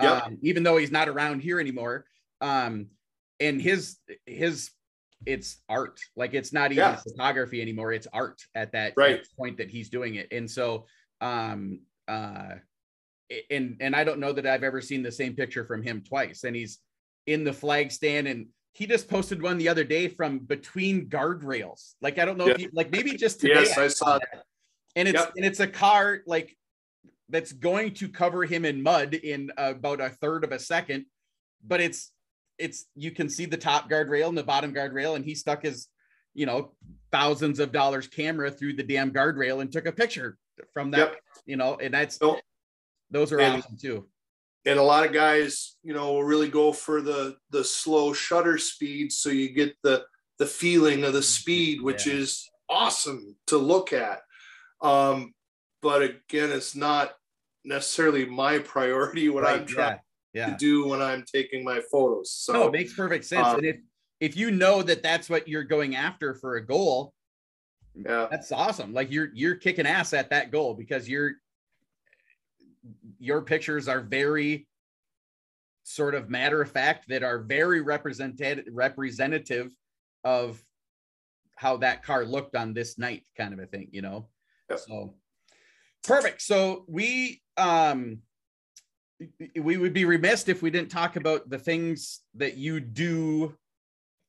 [0.00, 0.26] Yep.
[0.26, 2.06] Um, even though he's not around here anymore.
[2.40, 2.86] Um,
[3.40, 4.70] and his his
[5.26, 6.96] it's art like it's not even yeah.
[6.96, 9.26] photography anymore it's art at that right.
[9.36, 10.86] point that he's doing it and so
[11.20, 12.54] um uh
[13.50, 16.44] and and i don't know that i've ever seen the same picture from him twice
[16.44, 16.78] and he's
[17.26, 21.94] in the flag stand and he just posted one the other day from between guardrails
[22.00, 22.54] like i don't know yeah.
[22.54, 24.28] if you like maybe just today yes i, I saw that.
[24.32, 24.44] that
[24.96, 25.32] and it's yep.
[25.36, 26.56] and it's a car like
[27.28, 31.06] that's going to cover him in mud in about a third of a second
[31.66, 32.12] but it's
[32.58, 35.88] it's you can see the top guardrail and the bottom guardrail, and he stuck his,
[36.34, 36.72] you know,
[37.12, 40.36] thousands of dollars camera through the damn guardrail and took a picture
[40.74, 41.16] from that, yep.
[41.46, 42.38] you know, and that's so,
[43.10, 44.06] those are and, awesome too.
[44.66, 48.58] And a lot of guys, you know, will really go for the the slow shutter
[48.58, 50.04] speed, so you get the
[50.38, 52.14] the feeling of the speed, which yeah.
[52.14, 54.20] is awesome to look at.
[54.82, 55.32] Um,
[55.80, 57.12] but again, it's not
[57.64, 59.28] necessarily my priority.
[59.28, 59.98] What right, I'm trying yeah
[60.32, 60.50] yeah.
[60.50, 62.30] to do when I'm taking my photos.
[62.32, 63.46] So no, it makes perfect sense.
[63.46, 63.76] Um, and if
[64.20, 67.12] if you know that that's what you're going after for a goal,
[67.94, 68.92] yeah, that's awesome.
[68.92, 71.32] Like you're you're kicking ass at that goal because you're
[73.18, 74.66] your pictures are very
[75.84, 79.72] sort of matter of fact that are very represented representative
[80.24, 80.62] of
[81.56, 84.28] how that car looked on this night kind of a thing you know
[84.68, 84.78] yep.
[84.78, 85.14] so
[86.04, 88.18] perfect so we um
[89.60, 93.56] we would be remiss if we didn't talk about the things that you do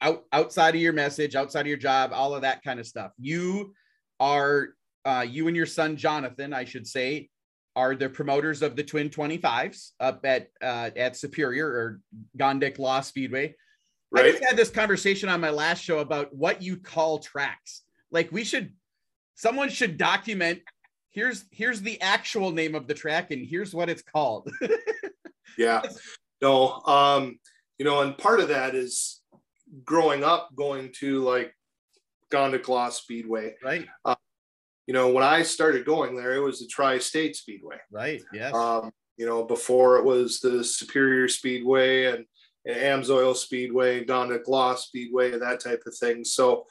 [0.02, 3.12] out outside of your message, outside of your job, all of that kind of stuff.
[3.18, 3.74] You
[4.20, 4.70] are
[5.06, 7.30] uh, you and your son Jonathan, I should say,
[7.76, 12.00] are the promoters of the Twin 25s up at uh, at Superior or
[12.38, 13.56] Gondik Law Speedway.
[14.12, 14.26] Right.
[14.26, 17.84] I just had this conversation on my last show about what you call tracks.
[18.12, 18.74] Like we should,
[19.36, 20.62] someone should document
[21.12, 24.48] here's here's the actual name of the track and here's what it's called
[25.58, 25.82] yeah
[26.40, 27.40] no um
[27.80, 29.20] you know and part of that is
[29.84, 31.52] growing up going to like
[32.30, 33.56] Gondik Law Speedway.
[33.64, 33.88] Right.
[34.06, 34.16] Uh,
[34.90, 37.76] you know, when I started going there, it was the Tri-State Speedway.
[37.92, 38.24] Right.
[38.34, 38.50] Yeah.
[38.50, 42.26] Um, you know, before it was the Superior Speedway and,
[42.66, 46.24] and Amsoil Speedway, Gondik Law Speedway, that type of thing.
[46.24, 46.66] So,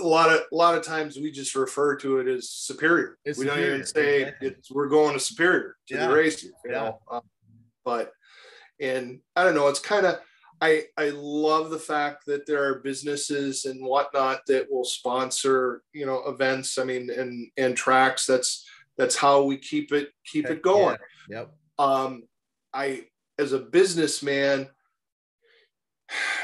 [0.00, 3.18] a lot of a lot of times we just refer to it as superior.
[3.24, 3.66] It's we superior.
[3.66, 4.48] don't even say exactly.
[4.48, 6.06] it's, we're going to superior to yeah.
[6.06, 6.44] the race.
[6.44, 6.72] You yeah.
[6.72, 7.22] know, um,
[7.84, 8.12] but
[8.80, 9.66] and I don't know.
[9.66, 10.20] It's kind of
[10.60, 16.04] I I love the fact that there are businesses and whatnot that will sponsor you
[16.06, 16.78] know events.
[16.78, 18.26] I mean, and and tracks.
[18.26, 18.66] That's
[18.98, 20.98] that's how we keep it keep it going.
[21.28, 21.38] Yeah.
[21.38, 21.52] Yep.
[21.78, 22.22] Um,
[22.74, 23.04] I
[23.38, 24.68] as a businessman,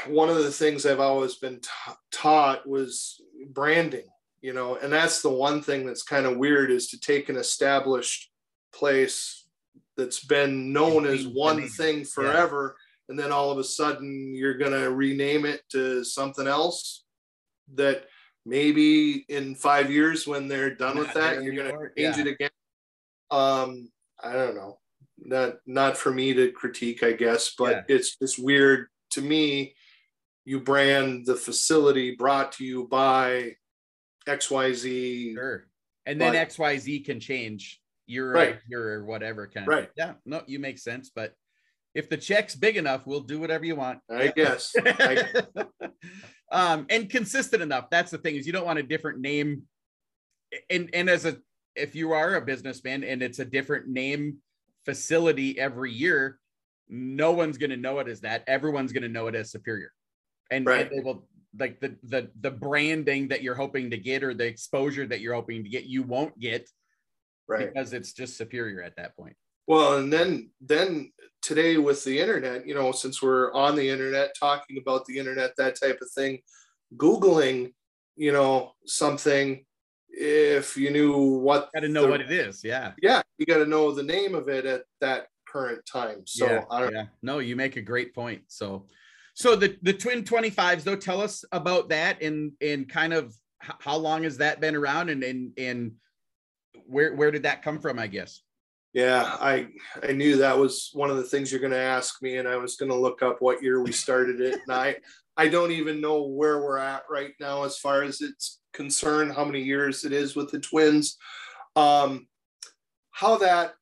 [0.07, 4.05] one of the things I've always been ta- taught was branding.
[4.41, 7.37] You know, and that's the one thing that's kind of weird is to take an
[7.37, 8.31] established
[8.71, 9.45] place
[9.95, 12.75] that's been known as one thing forever.
[12.77, 17.05] Yeah and then all of a sudden you're going to rename it to something else
[17.75, 18.05] that
[18.45, 22.21] maybe in five years when they're done with that you're going to change yeah.
[22.21, 22.49] it again
[23.31, 23.89] um
[24.23, 24.79] i don't know
[25.19, 27.95] not not for me to critique i guess but yeah.
[27.95, 29.75] it's just weird to me
[30.45, 33.53] you brand the facility brought to you by
[34.27, 35.67] xyz sure
[36.05, 38.59] and then but, xyz can change your right.
[38.69, 41.33] your whatever kind of right yeah no you make sense but
[41.97, 43.99] if the check's big enough, we'll do whatever you want.
[44.07, 44.71] I guess.
[44.77, 45.25] I...
[46.51, 47.89] um, and consistent enough.
[47.89, 49.63] That's the thing is you don't want a different name.
[50.69, 51.37] And and as a
[51.75, 54.37] if you are a businessman and it's a different name
[54.85, 56.37] facility every year,
[56.87, 58.43] no one's going to know it as that.
[58.45, 59.91] Everyone's going to know it as Superior,
[60.51, 60.81] and, right.
[60.81, 64.45] and they will like the the the branding that you're hoping to get or the
[64.45, 66.69] exposure that you're hoping to get, you won't get,
[67.47, 67.73] right?
[67.73, 69.35] Because it's just Superior at that point.
[69.67, 74.35] Well, and then then today with the internet, you know, since we're on the internet
[74.39, 76.39] talking about the internet, that type of thing,
[76.95, 77.73] googling,
[78.15, 79.65] you know, something
[80.09, 83.57] if you knew what got to know the, what it is, yeah, yeah, you got
[83.57, 86.23] to know the name of it at that current time.
[86.25, 86.93] So yeah, I don't.
[86.93, 87.05] Yeah.
[87.21, 88.41] No, you make a great point.
[88.47, 88.87] So,
[89.35, 93.35] so the the twin twenty fives though, tell us about that and and kind of
[93.59, 95.91] how long has that been around and and and
[96.87, 97.99] where where did that come from?
[97.99, 98.41] I guess.
[98.93, 99.67] Yeah, I
[100.01, 102.57] I knew that was one of the things you're going to ask me, and I
[102.57, 104.59] was going to look up what year we started it.
[104.67, 104.95] And I
[105.35, 109.45] I don't even know where we're at right now as far as it's concerned, how
[109.45, 111.17] many years it is with the twins.
[111.75, 112.27] Um,
[113.11, 113.73] how that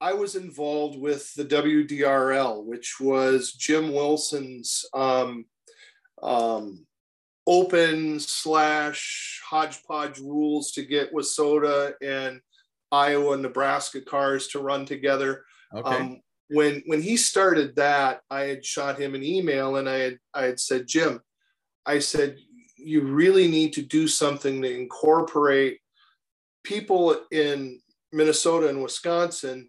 [0.00, 5.44] I was involved with the WDRL, which was Jim Wilson's um,
[6.22, 6.86] um,
[7.46, 12.40] open slash hodgepodge rules to get WISSOTA and
[12.94, 15.44] Iowa, and Nebraska cars to run together.
[15.74, 15.96] Okay.
[15.96, 20.18] Um, when when he started that, I had shot him an email and I had
[20.32, 21.20] I had said, Jim,
[21.86, 22.36] I said,
[22.76, 25.78] you really need to do something to incorporate
[26.62, 27.80] people in
[28.12, 29.68] Minnesota and Wisconsin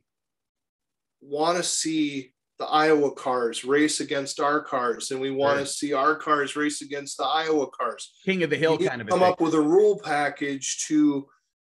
[1.21, 5.91] want to see the Iowa cars race against our cars, and we want to see
[5.91, 8.13] our cars race against the Iowa cars.
[8.23, 11.27] King of the Hill kind of come up with a rule package to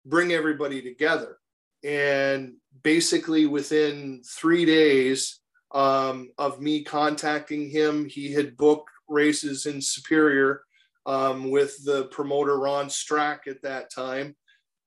[0.07, 1.37] bring everybody together.
[1.85, 5.41] And basically, within three days
[5.73, 10.63] um, of me contacting him, he had booked races in Superior
[11.05, 14.35] um, with the promoter Ron Strack at that time.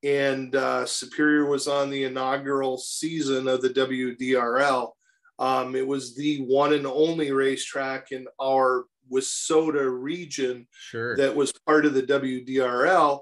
[0.04, 4.92] And uh, Superior was on the inaugural season of the WDRL.
[5.38, 11.16] Um, it was the one and only racetrack in our WISSOTA region sure.
[11.18, 13.22] that was part of the WDRL.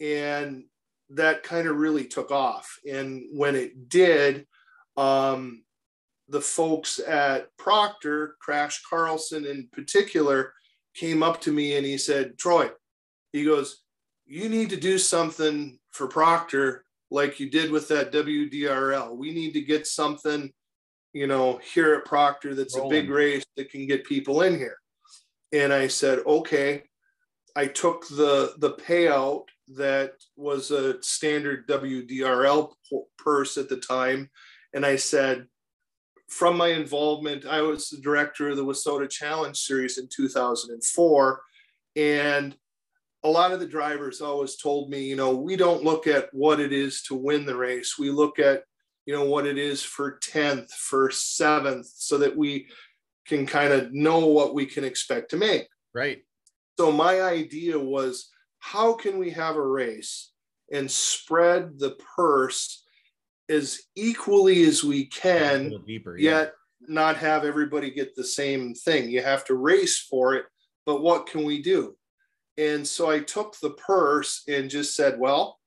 [0.00, 0.64] And
[1.10, 2.78] that kind of really took off.
[2.90, 4.46] And when it did,
[4.96, 5.62] um,
[6.28, 10.52] the folks at Proctor, Crash Carlson in particular,
[10.94, 12.70] came up to me and he said, Troy,
[13.32, 13.82] he goes,
[14.26, 19.16] you need to do something for Proctor like you did with that WDRL.
[19.16, 20.52] We need to get something,
[21.12, 22.96] you know, here at Proctor that's Rolling.
[22.96, 24.76] a big race that can get people in here.
[25.52, 26.84] And I said, okay.
[27.56, 32.72] I took the the payout that was a standard WDRL
[33.18, 34.30] purse at the time.
[34.74, 35.46] And I said,
[36.28, 41.40] from my involvement, I was the director of the WISSOTA Challenge Series in 2004.
[41.96, 42.56] And
[43.24, 46.60] a lot of the drivers always told me, you know, we don't look at what
[46.60, 47.98] it is to win the race.
[47.98, 48.62] We look at,
[49.06, 52.68] you know, what it is for 10th, for seventh, so that we
[53.26, 55.66] can kind of know what we can expect to make.
[55.94, 56.22] Right.
[56.78, 58.30] So my idea was
[58.60, 60.30] how can we have a race
[60.72, 62.84] and spread the purse
[63.48, 66.30] as equally as we can, deeper, yeah.
[66.30, 66.52] yet
[66.88, 69.10] not have everybody get the same thing?
[69.10, 70.44] You have to race for it,
[70.86, 71.96] but what can we do?
[72.56, 75.58] And so I took the purse and just said, well,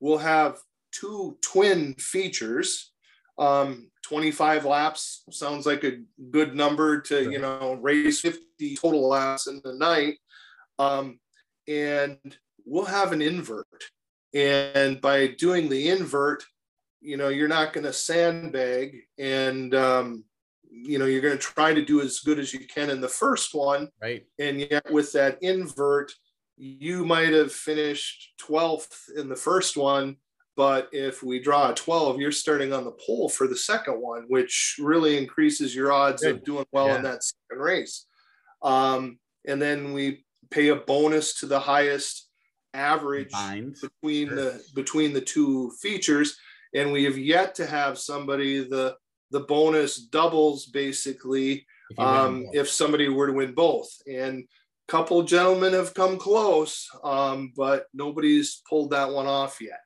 [0.00, 0.58] we'll have
[0.92, 2.92] two twin features.
[3.38, 6.00] Um, 25 laps sounds like a
[6.30, 10.18] good number to, you know, race 50 total laps in the night.
[10.78, 11.20] Um,
[11.72, 12.18] and
[12.64, 13.66] we'll have an invert.
[14.34, 16.44] And by doing the invert,
[17.00, 20.24] you know, you're not going to sandbag and, um,
[20.70, 23.08] you know, you're going to try to do as good as you can in the
[23.08, 23.88] first one.
[24.00, 24.24] Right.
[24.38, 26.12] And yet with that invert,
[26.56, 30.16] you might have finished 12th in the first one.
[30.54, 34.24] But if we draw a 12, you're starting on the pole for the second one,
[34.28, 36.36] which really increases your odds Good.
[36.36, 36.96] of doing well Yeah.
[36.96, 38.06] in that second race.
[38.62, 42.28] Um, and then we pay a bonus to the highest
[42.74, 43.76] average Combined.
[43.80, 44.36] between Sure.
[44.36, 46.36] the between the two features.
[46.74, 48.96] And we have yet to have somebody the
[49.30, 53.90] the bonus doubles basically If um, if somebody were to win both.
[54.06, 54.44] And
[54.88, 59.80] a couple gentlemen have come close um, but nobody's pulled that one off yet.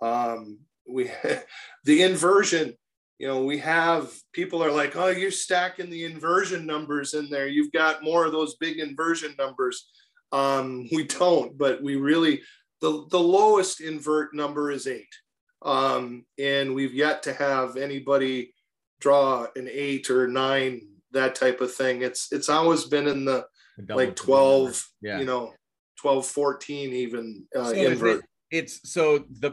[0.00, 1.10] Um, we
[1.84, 2.74] the inversion
[3.18, 7.46] you know we have people are like oh you're stacking the inversion numbers in there.
[7.46, 9.88] You've got more of those big inversion numbers
[10.34, 12.42] um, we don't but we really
[12.80, 15.14] the, the lowest invert number is eight
[15.62, 18.52] um, and we've yet to have anybody
[19.00, 20.80] draw an eight or nine
[21.12, 23.46] that type of thing it's it's always been in the
[23.78, 24.84] The like 12.
[25.00, 25.18] Yeah.
[25.20, 25.52] you know
[26.00, 29.52] 12 14 even uh, So invert it- it's so the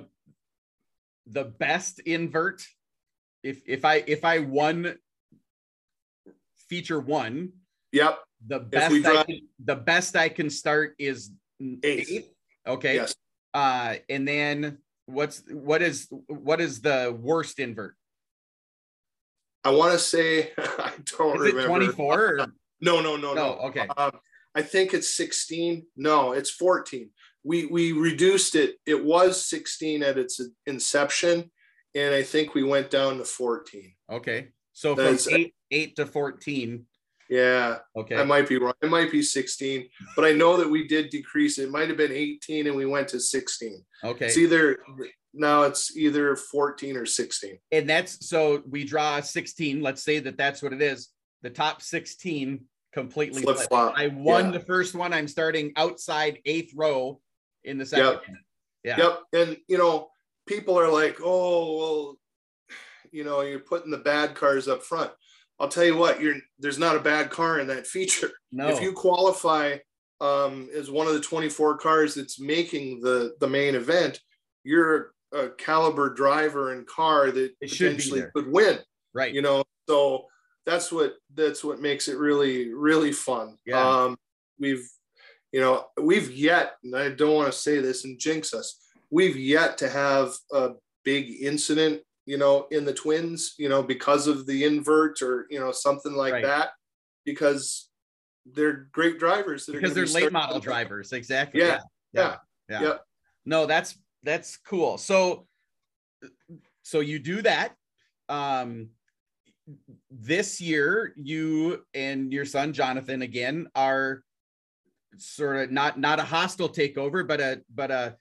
[1.28, 2.62] the best invert.
[3.44, 4.96] If if I if I won
[6.70, 7.54] feature one,
[7.91, 11.32] yep the best we I can, the best I can start is
[11.84, 12.12] Eighth.
[12.12, 12.34] eighth.
[12.67, 12.95] Okay.
[12.95, 13.15] yes
[13.54, 17.95] Uh, and then what's what is what is the worst invert?
[19.63, 22.38] i want to say i don't Is remember 24 or
[22.82, 23.34] no no no no?
[23.34, 23.88] no Okay.
[23.97, 24.12] um,
[24.56, 27.10] i think it's 16 no it's 14
[27.43, 31.51] we we reduced it it was 16 at its inception
[31.93, 34.49] and i think we went down to 14 Okay.
[34.73, 36.86] So from eight eight to 14.
[37.32, 38.17] Yeah Okay.
[38.17, 38.74] I might be wrong.
[38.84, 41.72] It might be 16, but I know that we did decrease it.
[41.72, 43.84] Might have been 18 and we went to 16.
[44.04, 44.26] Okay.
[44.28, 44.78] It's either
[45.34, 47.58] now it's either 14 or 16.
[47.72, 51.10] and that's so we draw 16 let's say that that's what it is
[51.41, 52.60] the top 16
[52.94, 53.58] completely flip.
[53.70, 53.94] flop.
[53.96, 54.52] i won Yeah.
[54.52, 57.22] the first one i'm starting outside eighth row
[57.63, 58.24] in the second Yep.
[58.84, 59.20] yeah Yep.
[59.34, 60.10] And you know,
[60.48, 62.17] people are like, oh, well,
[63.12, 65.12] you know, you're putting the bad cars up front.
[65.62, 68.32] I'll tell you what, you're there's not a bad car in that feature.
[68.52, 69.78] no If you qualify
[70.19, 74.19] um, as one of the 24 cars that's making the the main event,
[74.63, 78.80] you're a caliber driver and car that It potentially could win.
[79.13, 80.26] right you know so
[80.65, 83.80] that's what that's what makes it really really fun Yeah.
[83.88, 84.17] um
[84.60, 84.86] we've
[85.54, 88.78] you know we've yet and i don't want to say this and jinx us
[89.10, 90.71] we've yet to have a
[91.06, 95.60] big incident you know in the twins you know because of the invert or you
[95.60, 96.44] know something like Right.
[96.44, 96.70] that
[97.26, 97.90] because
[98.46, 101.80] they're great drivers that are because they're be late model drivers exactly Yeah,
[102.14, 102.38] yeah
[102.70, 103.06] yeah, Yep.
[103.46, 105.48] no that's that's cool so
[106.84, 107.76] so you do that
[108.30, 108.90] um
[110.10, 114.24] this year you and your son jonathan again are
[115.18, 118.18] sort of not not a hostile takeover but a but a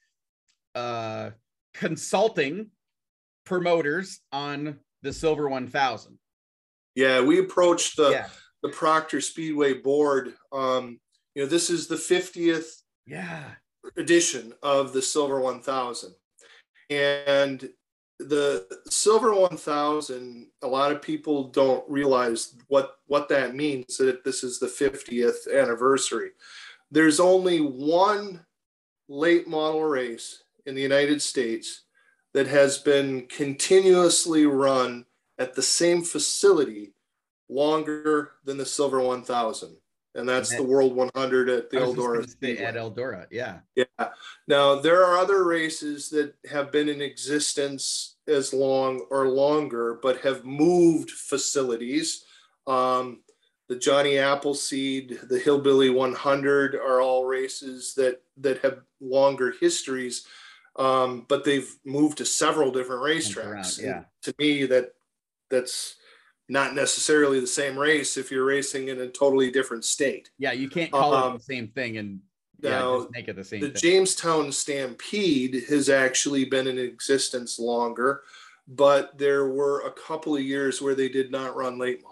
[0.75, 1.31] uh
[1.75, 2.71] consulting
[3.51, 6.19] promoters on the silver 1000
[6.95, 8.29] yeah we approached the yeah
[8.63, 10.99] the proctor speedway board um
[11.35, 13.43] you know this is the 50th yeah
[13.97, 16.15] edition of the Silver 1000.
[16.91, 17.69] And
[18.19, 24.45] the Silver 1000, a lot of people don't realize what, what that means that this
[24.45, 26.31] is the 50th anniversary.
[26.91, 28.45] There's only one
[29.09, 31.85] late model race in the United States
[32.35, 35.05] that has been continuously run
[35.39, 36.95] at the same facility
[37.49, 39.77] longer than the Silver 1000.
[40.17, 42.15] And that's the World 100 at the I was just Eldora.
[42.15, 42.65] gonna say Speedway.
[42.65, 43.85] at eldora yeah Yeah.
[44.49, 50.21] Now there are other races that have been in existence as long or longer, but
[50.23, 52.25] have moved facilities.
[52.67, 53.23] Um,
[53.69, 60.27] the Johnny Appleseed, the Hillbilly 100 are all races that that have longer histories,
[60.77, 63.79] um, but they've moved to several different racetracks.
[63.83, 64.03] around, yeah.
[64.23, 64.95] To me, that
[65.51, 65.97] that's
[66.49, 70.31] not necessarily the same race if you're racing in a totally different state.
[70.39, 72.21] yeah you can't call it Um, the same thing and
[72.61, 77.59] yeah now, make it the same the thing Jamestown Stampede has actually been in existence
[77.59, 78.23] longer,
[78.67, 82.10] but there were a couple of years where they did not run late models.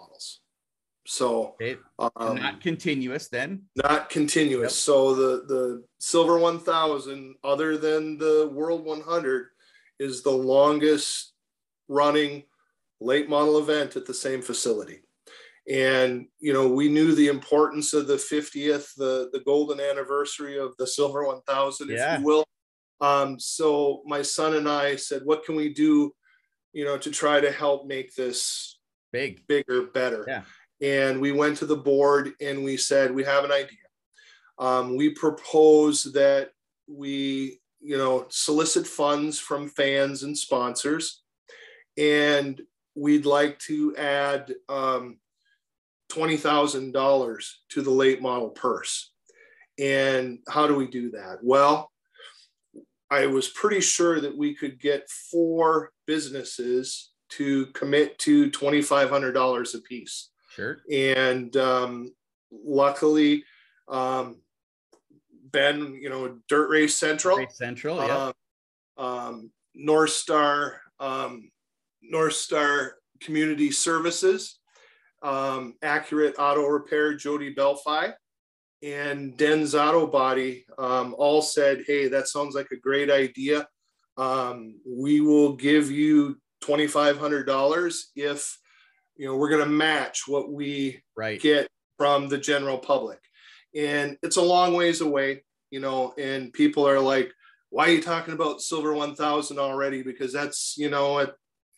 [1.09, 1.55] So
[1.97, 4.73] um, not continuous then not continuous.
[4.73, 4.83] Yep.
[4.85, 9.47] So the the Silver 1000, other than the World 100,
[9.99, 11.33] is the longest
[11.87, 12.43] running
[13.01, 14.99] late model event at the same facility.
[15.67, 20.77] And you know, we knew the importance of the 50th, the the golden anniversary of
[20.77, 22.13] the Silver 1000, Yeah.
[22.13, 22.45] if you will.
[23.01, 26.13] Um, so my son and I said, what can we do,
[26.71, 28.77] you know, to try to help make this
[29.11, 29.47] Big.
[29.47, 30.23] bigger, better.
[30.27, 30.43] Yeah.
[30.81, 33.77] And we went to the board and we said, we have an idea.
[34.57, 36.51] Um, we propose that
[36.87, 41.21] we, you know, solicit funds from fans and sponsors.
[41.97, 42.61] And
[42.95, 45.17] we'd like to add um,
[46.11, 49.11] $20,000 to the late model purse.
[49.77, 51.39] And how do we do that?
[51.41, 51.91] Well,
[53.09, 59.77] I was pretty sure that we could get four businesses to commit to $2,500 a
[59.79, 60.29] piece.
[60.59, 60.81] Sure.
[60.91, 62.13] And um,
[62.51, 63.43] luckily,
[63.87, 64.41] um,
[65.51, 67.97] Ben, you know, Dirt Race Central, Great Central.
[67.97, 68.31] Yeah.
[68.97, 71.49] um, um, North Star, um,
[72.01, 74.59] North Star Community Services,
[75.23, 78.13] um, Accurate Auto Repair, Jody Belfi,
[78.83, 83.67] and Den's Auto Body um, all said, "Hey, that sounds like a great idea.
[84.17, 88.58] Um, we will give you twenty five hundred dollars if
[89.19, 91.41] you know we're going to match what we right.
[91.41, 91.67] get
[91.97, 93.19] from the general public.
[93.75, 97.31] And it's a long ways away, you know, and people are like,
[97.69, 100.01] why are you talking about silver 1000 already?
[100.01, 101.35] Because that's, you know, at,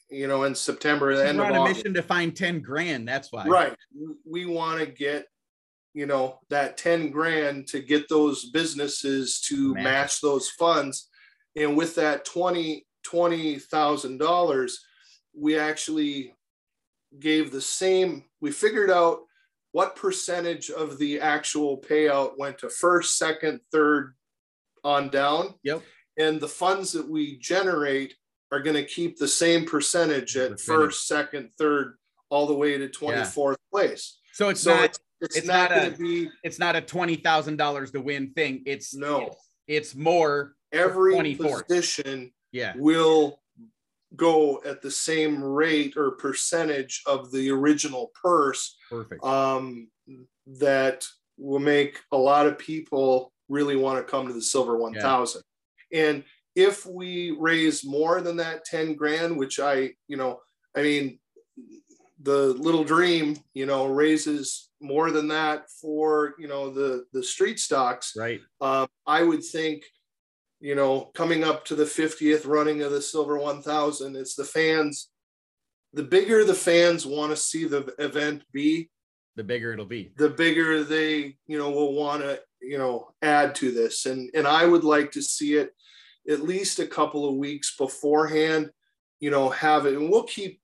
[0.09, 3.07] you know, in September, the end of on a mission to find 10 grand.
[3.07, 3.45] That's why.
[3.45, 3.75] Right.
[4.29, 5.25] We want to get,
[5.95, 9.83] you know, that 10 grand to get those businesses to Match.
[9.83, 11.09] match those funds.
[11.55, 14.71] And with that 20, $20,000,
[15.33, 16.33] we actually
[17.20, 19.20] gave the same, we figured out
[19.74, 24.16] what percentage of the actual payout went to first, second, third
[24.84, 25.55] on down.
[25.64, 25.82] Yep.
[26.18, 28.16] And the funds that we generate
[28.51, 31.95] are going to keep the same percentage at first, second, third,
[32.30, 34.20] all the way to 24th place.
[34.34, 36.76] So it's So not it's, it's, it's not, not going a- to be it's not
[36.76, 38.64] a twenty thousand dollars to win thing.
[38.66, 39.28] It's No.
[39.28, 39.38] It's,
[39.68, 40.55] it's more.
[40.72, 41.68] every 24th.
[41.68, 42.74] position Yeah.
[42.78, 43.40] will
[44.16, 49.24] go at the same rate or percentage of the original purse Perfect.
[49.24, 49.88] um,
[50.59, 51.05] that
[51.38, 55.41] will make a lot of people really want to come to the silver 1000
[55.93, 56.24] and
[56.55, 60.39] if we raise more than that 10 grand which i you know
[60.76, 61.20] i mean
[62.24, 67.59] the little dream you know raises more than that for you know the the street
[67.59, 68.41] stocks right.
[68.62, 69.84] um, I would think,
[70.62, 75.09] you know, coming up to the 50th running of the Silver 1000, it's the fans.
[75.93, 78.89] The bigger the fans want to see the event be,
[79.36, 80.14] The bigger it'll be.
[80.18, 84.05] the bigger they, you know, will want to, you know, add to this.
[84.05, 85.72] And and I would like to see it
[86.30, 88.70] at least a couple of weeks beforehand,
[89.20, 90.62] you know, have it, and we'll keep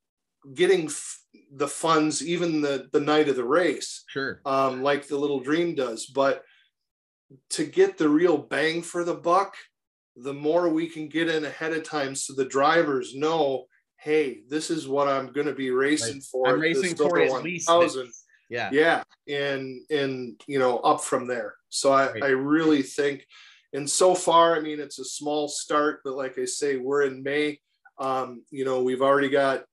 [0.53, 1.19] getting f-
[1.51, 4.39] the funds even the the night of the race Sure.
[4.45, 6.05] um, like the little dream does.
[6.05, 6.43] But
[7.51, 9.55] to get the real bang for the buck,
[10.17, 13.65] the more we can get in ahead of time so the drivers know,
[13.97, 16.23] hey, this is what I'm going to be racing Right.
[16.23, 16.47] for.
[16.47, 18.07] I'm racing for at least 1000.
[18.07, 18.23] this.
[18.49, 18.69] Yeah.
[18.71, 21.55] Yeah, and and you know up from there.
[21.69, 22.23] So I Right.
[22.23, 23.25] I really think,
[23.73, 27.21] and so far, I mean, it's a small start, but like I say, we're in
[27.23, 27.59] May.
[27.99, 29.65] Um, you know, we've already got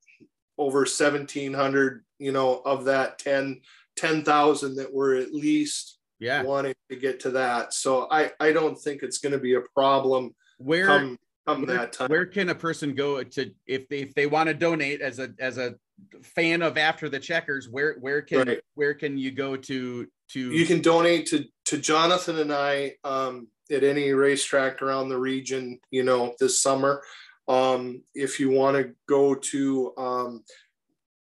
[0.58, 3.60] over 1700 you know of that 10
[3.96, 6.42] 10,000 that were at least Yeah.
[6.42, 9.60] wanting to get to that so i i don't think it's going to be a
[9.74, 13.98] problem Where come come where, that time where can a person go to if they
[13.98, 15.74] if they want to donate as a as a
[16.22, 18.60] fan of after the checkers where where can Right.
[18.74, 23.48] where can you go to to you can donate to to jonathan and i um
[23.70, 27.02] at any racetrack around the region you know this summer
[27.48, 30.42] um if you want to go to um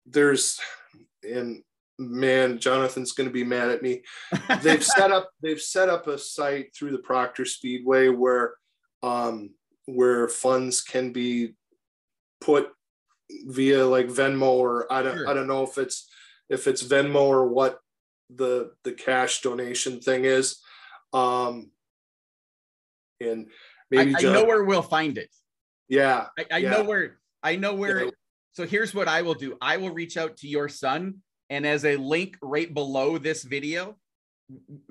[0.06, 0.58] there's
[1.22, 1.62] and
[2.00, 4.02] man jonathan's going to be mad at me
[4.62, 8.54] they've set up they've set up a site through the proctor speedway where
[9.02, 9.50] um
[9.86, 11.54] where funds can be
[12.40, 12.70] put
[13.46, 15.28] via like venmo or i don't Sure.
[15.28, 16.08] i don't know if it's
[16.48, 17.78] if it's venmo or what
[18.34, 20.58] the the cash donation thing is
[21.12, 21.70] um
[23.20, 23.46] and
[23.92, 25.28] I, maybe I Jon- know where we'll find it
[25.88, 26.70] yeah I, I Yeah.
[26.70, 28.04] know where I know where.
[28.04, 28.10] Yeah.
[28.52, 29.56] So here's what I will do.
[29.62, 33.96] I will reach out to your son, and as a link right below this video,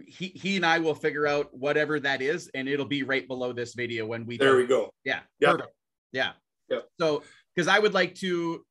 [0.06, 3.54] he he and I will figure out whatever that is, and it'll be right below
[3.54, 4.38] this video when we.
[4.38, 5.22] there we go Yeah.
[5.40, 5.52] Yeah.
[5.54, 5.74] Perfect.
[6.12, 6.32] Yeah.
[6.70, 6.80] Yeah.
[7.00, 7.24] So
[7.56, 8.64] because I would like to.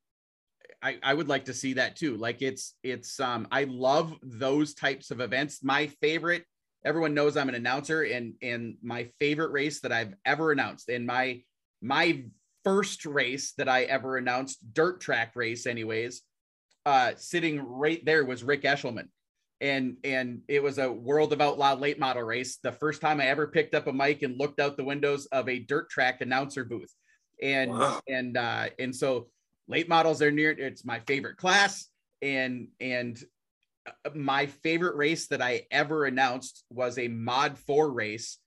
[0.80, 2.16] I, I would like to see that too.
[2.16, 5.64] Like it's it's um I love those types of events.
[5.64, 6.44] My favorite,
[6.84, 11.04] everyone knows I'm an announcer, and and my favorite race that I've ever announced, and
[11.04, 11.42] my
[11.82, 12.24] my
[12.64, 16.22] first race that I ever announced, dirt track race, anyways,
[16.88, 19.08] uh, sitting right there was Rick Eshelman.
[19.60, 22.58] And and it was a World of Outlaw late model race.
[22.62, 25.48] The first time I ever picked up a mic and looked out the windows of
[25.48, 26.92] a dirt track announcer booth.
[27.42, 28.00] And Wow.
[28.08, 29.28] and uh and so
[29.66, 31.88] late models are near it's my favorite class
[32.22, 33.18] and and
[33.86, 38.38] uh, my favorite race that I ever announced was a mod 4 race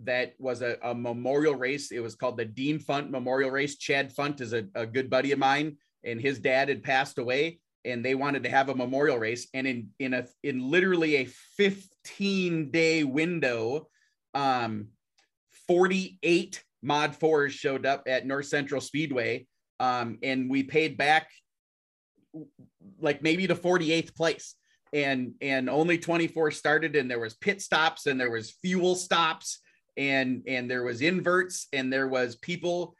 [0.00, 1.90] that was a, a memorial race.
[1.92, 3.76] It was called the Dean Funt Memorial Race.
[3.76, 7.60] Chad Funt is a, a good buddy of mine, and his dad had passed away,
[7.84, 9.48] and they wanted to have a memorial race.
[9.54, 11.24] And in in a in literally a
[11.56, 13.88] 15 day window,
[14.34, 14.88] um,
[15.66, 19.46] 48 mod fours showed up at North Central Speedway,
[19.80, 21.30] um, and we paid back
[22.98, 24.56] like maybe to 48th place
[24.92, 29.60] and and only 24 started and there was pit stops and there was fuel stops
[29.96, 32.96] and and there was inverts and there was people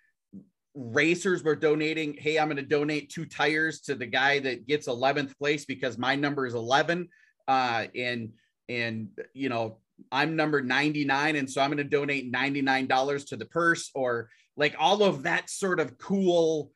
[0.74, 4.88] racers were donating hey i'm going to donate two tires to the guy that gets
[4.88, 7.08] 11th place because my number is 11
[7.46, 8.32] uh and
[8.68, 9.78] and you know
[10.10, 14.74] i'm number 99 and so i'm going to donate $99 to the purse or like
[14.78, 16.72] all of that sort of cool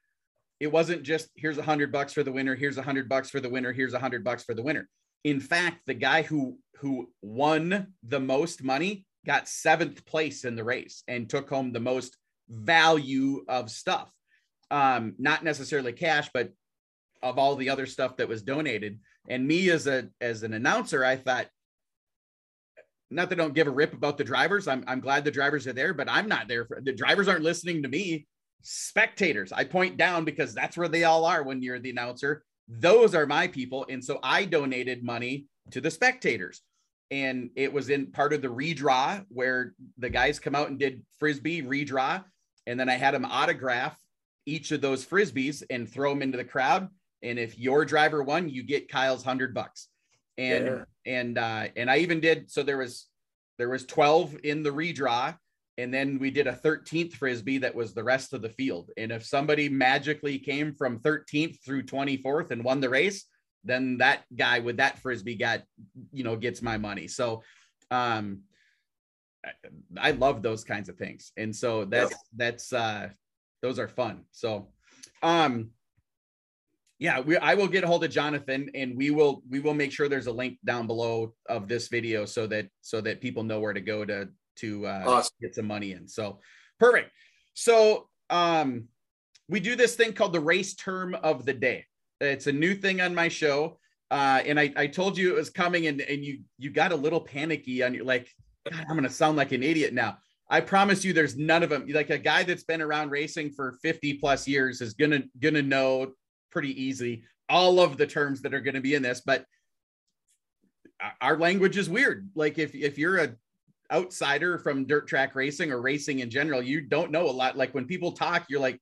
[0.61, 3.41] it wasn't just here's a hundred bucks for the winner here's a hundred bucks for
[3.41, 4.89] the winner here's a hundred bucks for the winner.
[5.25, 10.65] In fact the guy who who won the most money got seventh place in the
[10.65, 12.17] race and took home the most
[12.49, 14.11] value of stuff.
[14.71, 16.53] Um, not necessarily cash, but
[17.23, 19.01] of all the other stuff that was donated.
[19.29, 21.47] And me as a as an announcer, I thought,
[23.11, 24.69] not that I don't give a rip about the drivers.
[24.69, 27.43] I'm I'm glad the drivers are there, but I'm not there for the drivers aren't
[27.43, 28.27] listening to me.
[28.63, 32.43] Spectators, I point down because that's where they all are when you're the announcer.
[32.69, 33.87] Those are my people.
[33.89, 36.61] And so I donated money to the spectators
[37.11, 41.03] and it was in part of the redraw where the guys come out and did
[41.19, 42.23] frisbee redraw
[42.69, 43.99] and then i had them autograph
[44.49, 46.89] each of those frisbees and throw them into the crowd.
[47.23, 49.89] And if your driver won you get kyle's 100 bucks.
[50.39, 50.85] And yeah.
[51.05, 53.09] and uh and i even did so there was
[53.59, 55.37] there was 12 in the redraw.
[55.77, 58.91] And then we did a 13th frisbee that was the rest of the field.
[58.97, 63.25] And if somebody magically came from 13th through 24th and won the race
[63.65, 65.63] then that guy with that frisbee got
[66.13, 67.07] you know gets my money.
[67.07, 67.43] So
[67.91, 68.43] um
[69.99, 71.33] I, love those kinds of things.
[71.37, 73.09] And so that's that's uh
[73.63, 74.25] those are fun.
[74.33, 74.69] So
[75.23, 75.71] um
[77.01, 79.93] yeah we i will get a hold of jonathan and we will we will make
[79.93, 83.61] sure there's a link down below of this video so that so that people know
[83.61, 84.29] where to go to
[84.59, 85.35] to uh awesome.
[85.41, 86.07] get some money in.
[86.09, 86.41] So
[86.79, 87.11] perfect.
[87.55, 88.89] So um
[89.49, 91.87] we do this thing called the race term of the day.
[92.21, 93.79] It's a new thing on my show.
[94.11, 96.97] Uh, and I, I told you it was coming and, and you you got a
[96.97, 98.29] little panicky on your like
[98.73, 100.19] I'm gonna sound like an idiot now.
[100.51, 101.87] I promise you there's none of them.
[101.89, 106.13] Like a guy that's been around racing for 50 plus years is gonna gonna know
[106.51, 109.45] pretty easy all of the terms that are gonna be in this, but
[111.21, 112.29] our language is weird.
[112.35, 113.35] Like if if you're a
[113.93, 117.57] outsider from dirt track racing or racing in general, you don't know a lot.
[117.57, 118.81] Like when people talk, you're like,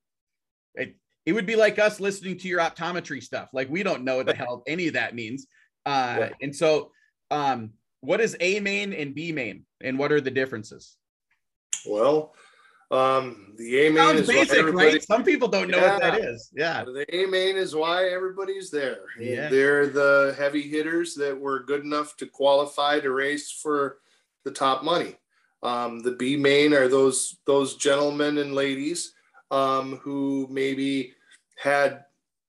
[1.26, 3.48] it would be like us listening to your optometry stuff.
[3.52, 5.46] Like we don't know what the hell any of that means.
[5.84, 6.28] Uh, yeah.
[6.40, 6.92] And so,
[7.30, 7.70] um,
[8.00, 10.96] what is A main and B main, and what are the differences?
[11.86, 12.34] Well,
[12.90, 15.02] um, the A main is basic, right?
[15.02, 15.92] Some people don't know yeah.
[15.92, 16.50] what that is.
[16.54, 19.00] Yeah, the A main is why everybody's there.
[19.18, 19.48] Yeah.
[19.48, 23.98] They're the heavy hitters that were good enough to qualify to race for
[24.44, 25.16] the top money.
[25.62, 29.14] Um, the B main are those those gentlemen and ladies
[29.50, 31.14] um, who maybe
[31.56, 32.04] had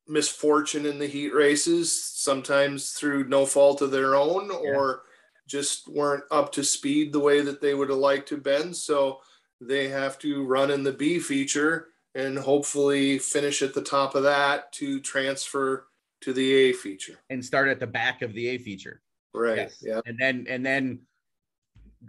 [0.07, 4.69] misfortune in the heat races, sometimes through no fault of their own, yeah.
[4.69, 5.03] or
[5.47, 8.73] just weren't up to speed the way that they would have liked to have been.
[8.73, 9.19] So
[9.59, 14.23] they have to run in the B feature and hopefully finish at the top of
[14.23, 15.87] that to transfer
[16.21, 19.01] to the A feature and start at the back of the A feature.
[19.33, 19.57] Right.
[19.57, 19.83] Yes.
[19.85, 20.01] Yeah.
[20.05, 20.99] And then and then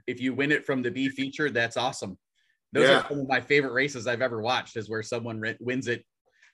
[0.06, 2.18] if you win it from the B feature, that's awesome.
[2.72, 3.00] Those yeah.
[3.00, 4.76] are some of my favorite races I've ever watched.
[4.76, 6.04] Is where someone wins it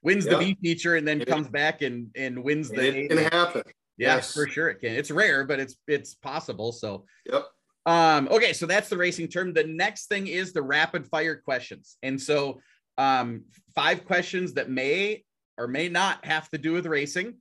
[0.03, 3.05] wins the B feature and then it comes back and and wins the.
[3.05, 3.62] It can happen.
[3.97, 4.35] Yeah, yes.
[4.35, 4.93] for sure it can.
[4.93, 6.73] It's rare, but it's it's possible.
[6.73, 7.05] So.
[7.27, 7.47] Yep.
[7.87, 9.53] Um, okay, so that's the racing term.
[9.53, 11.99] The next thing is the rapid fire questions.
[12.03, 12.61] And so
[12.97, 13.43] um,
[13.75, 15.25] five questions that may
[15.59, 17.35] or may not have to do with racing.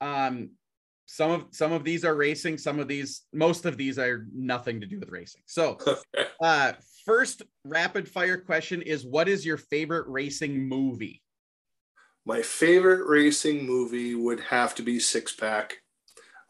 [0.00, 0.50] Um,
[1.06, 4.80] some of some of these are racing, some of these, most of these are nothing
[4.80, 5.42] to do with racing.
[5.46, 5.76] So
[6.42, 6.72] uh,
[7.04, 11.20] first rapid fire question is what is your favorite racing movie?
[12.24, 15.78] My favorite racing movie would have to be Six Pack.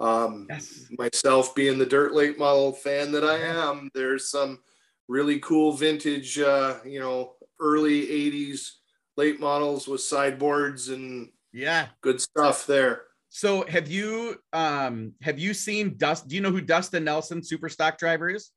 [0.00, 0.86] Um, yes.
[0.98, 4.60] Myself being the dirt late model fan that I am, there's some
[5.08, 8.70] really cool vintage, uh, you know, early 80s
[9.18, 13.02] late models with sideboards and yeah, good stuff there.
[13.28, 16.26] So have you um have you seen Dust?
[16.28, 18.50] Do you know who Dustin Nelson, super stock driver, is?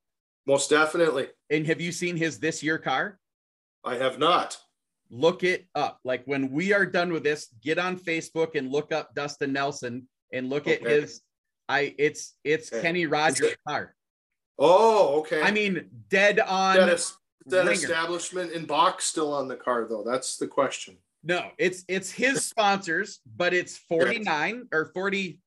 [0.47, 1.27] Most definitely.
[1.49, 3.19] And have you seen his this year car?
[3.83, 4.57] I have not.
[5.09, 5.99] look it up.
[6.03, 10.07] Like when we are done with this, get on Facebook and look up Dustin Nelson
[10.31, 11.21] and look at his.
[11.69, 12.81] I it's it's Okay.
[12.81, 13.95] Kenny Rogers car.
[14.59, 15.41] Oh, okay.
[15.41, 16.75] I mean, dead on.
[16.75, 20.03] that, is, that establishment in box still on the car though.
[20.05, 20.97] That's the question.
[21.23, 25.39] No, it's it's his sponsors, but it's 49 or 40.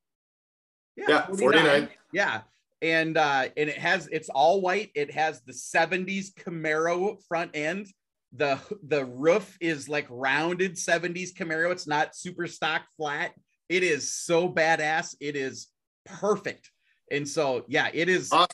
[0.97, 1.89] Yeah, 49.
[2.13, 2.41] Yeah.
[2.83, 4.91] And uh and it has it's all white.
[4.95, 7.89] It has the 70s Camaro front end.
[8.33, 11.71] The the roof is like rounded 70s Camaro.
[11.73, 13.33] It's not super stock flat.
[13.69, 15.15] It is so badass.
[15.21, 15.69] It is
[16.07, 16.71] perfect.
[17.11, 18.49] And so yeah, it is Awesome.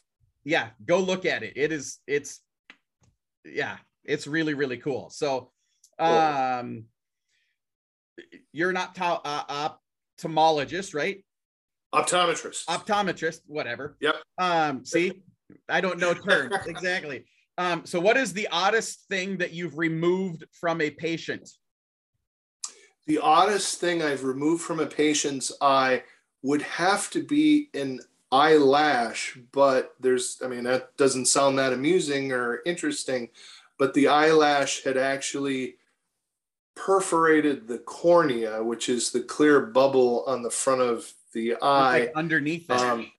[0.45, 1.55] yeah, go look at it.
[1.57, 2.41] It is it's
[3.45, 5.11] yeah, it's really really cool.
[5.11, 5.51] So
[5.99, 6.85] um
[8.53, 9.71] you're not to- uh,
[10.21, 11.25] ophthalmologist, right?
[11.95, 12.67] Optometrist.
[12.67, 13.97] Optometrist, whatever.
[14.01, 14.15] Yep.
[14.39, 15.23] Um, see,
[15.69, 17.27] I don't know terms exactly.
[17.59, 21.49] Um, so what is the oddest thing that you've removed from a patient?
[23.09, 26.05] the oddest thing I've removed from a patient's eye
[26.43, 32.33] would have to be an eyelash, but there's, I mean, that doesn't sound that amusing
[32.33, 33.29] or interesting,
[33.79, 35.77] but the eyelash had actually
[36.75, 42.01] perforated the cornea, which is the clear bubble on the front of the eye.
[42.01, 42.77] Like underneath it.
[42.77, 43.11] Um,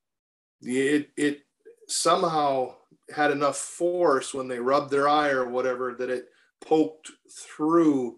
[0.62, 1.42] it it
[1.88, 2.76] somehow
[3.14, 6.30] had enough force when they rubbed their eye or whatever that it
[6.62, 8.18] poked through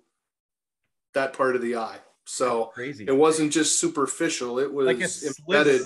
[1.13, 1.97] that part of the eye.
[2.25, 3.05] So Crazy.
[3.07, 4.97] it wasn't just superficial; it was like
[5.47, 5.81] embedded.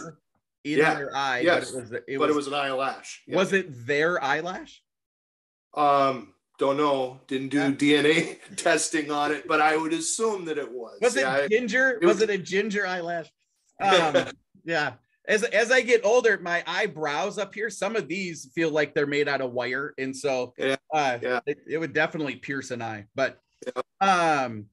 [0.63, 0.95] in Yeah.
[0.95, 1.39] their eye.
[1.41, 1.71] Yes.
[1.71, 3.21] But it was, it but was, it was an eyelash.
[3.27, 3.35] Yeah.
[3.35, 4.81] was it their eyelash?
[5.75, 7.19] Um, don't know.
[7.27, 8.01] Didn't do Yeah.
[8.03, 10.97] DNA testing on it, but I would assume that it was.
[11.01, 11.99] Was it Yeah, I- ginger?
[12.01, 13.27] it was, was- it a ginger eyelash?
[13.81, 14.25] Um,
[14.65, 14.93] yeah.
[15.25, 19.07] As as I get older, my eyebrows up here, some of these feel like they're
[19.07, 20.75] made out of wire, and so Yeah.
[20.93, 21.39] uh, Yeah.
[21.45, 23.05] It, it would definitely pierce an eye.
[23.15, 23.39] But
[24.01, 24.65] um,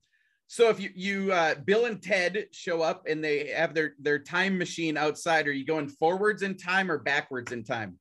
[0.47, 4.19] so if you you uh, Bill and Ted show up and they have their their
[4.19, 7.99] time machine outside, are you going forwards in time or backwards in time?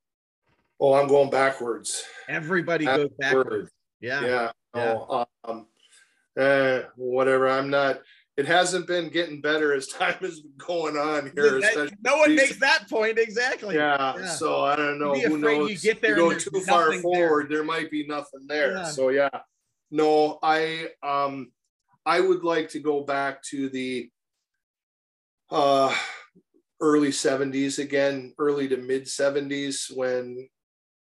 [0.79, 2.03] oh, I'm going backwards.
[2.27, 3.71] Everybody goes backwards.
[4.01, 4.21] Yeah.
[4.21, 5.67] yeah, no, um,
[6.37, 7.49] uh, whatever.
[7.49, 8.01] I'm not.
[8.37, 11.61] It hasn't been getting better as time is going on here.
[11.61, 13.75] That- no one makes that point exactly.
[13.75, 14.27] yeah, Yeah.
[14.27, 15.13] so I don't know.
[15.15, 15.71] Who knows?
[15.71, 17.63] you get there and go too far forward, there.
[17.63, 18.73] might be nothing there.
[18.75, 18.83] Yeah.
[18.83, 19.29] So yeah,
[19.91, 21.51] no, I um,
[22.05, 24.09] I would like to go back to the
[25.51, 25.95] uh
[26.81, 30.49] early 70s again, early to mid 70s when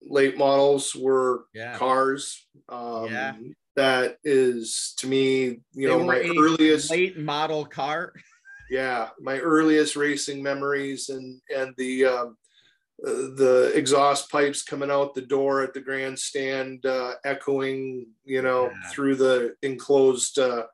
[0.02, 1.78] late models were Yeah.
[1.78, 2.46] cars.
[2.68, 3.32] Um, Yeah.
[3.76, 8.12] That is to me, you They know, my earliest, late model car.
[8.68, 12.36] yeah, my earliest racing memories and and the um,
[13.06, 18.70] uh, the exhaust pipes coming out the door at the grandstand, uh, echoing, you know,
[18.70, 18.92] Yeah.
[18.94, 20.66] through the enclosed uh,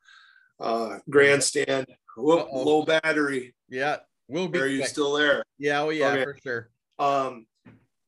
[0.60, 1.86] uh, grandstand.
[2.16, 2.62] Whoop, Uh-oh.
[2.62, 3.54] low battery.
[3.68, 3.98] Yeah.
[4.28, 5.44] We'll be Are you still there?
[5.58, 6.24] Yeah, oh yeah, Okay.
[6.24, 6.70] for sure.
[6.98, 7.46] Um,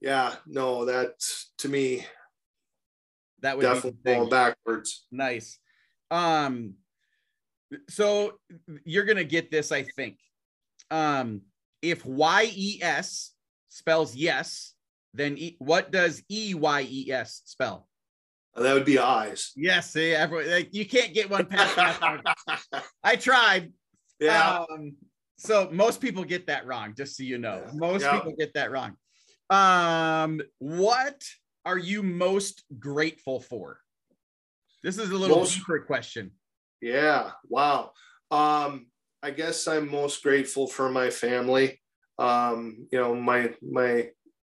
[0.01, 1.15] yeah, no, that
[1.59, 2.05] to me
[3.41, 5.07] That would be definitely going backwards.
[5.11, 5.59] Nice.
[6.11, 6.75] Um,
[7.89, 8.39] so
[8.85, 10.19] you're gonna get this, I think.
[10.91, 11.43] Um,
[11.83, 13.33] if Y E S
[13.69, 14.75] spells yes,
[15.15, 17.89] then e- what does E Y E S spell?
[18.57, 19.53] That would be eyes.
[19.57, 22.85] Yes, see, everyone, like, you can't get one past that.
[23.05, 23.73] I tried.
[24.19, 24.97] yeah, Um,
[25.39, 27.63] so most people get that wrong, just so you know.
[27.67, 27.73] Yeah.
[27.75, 28.13] Most Yeah.
[28.19, 28.97] people get that wrong.
[29.51, 31.23] Um, what
[31.65, 33.81] are you most grateful for?
[34.83, 36.33] This is a little Most- deeper question.
[36.81, 37.33] yeah.
[37.49, 37.93] Wow.
[38.31, 38.87] Um,
[39.23, 41.81] I guess I'm most grateful for my family.
[42.19, 44.11] Um, you know, my my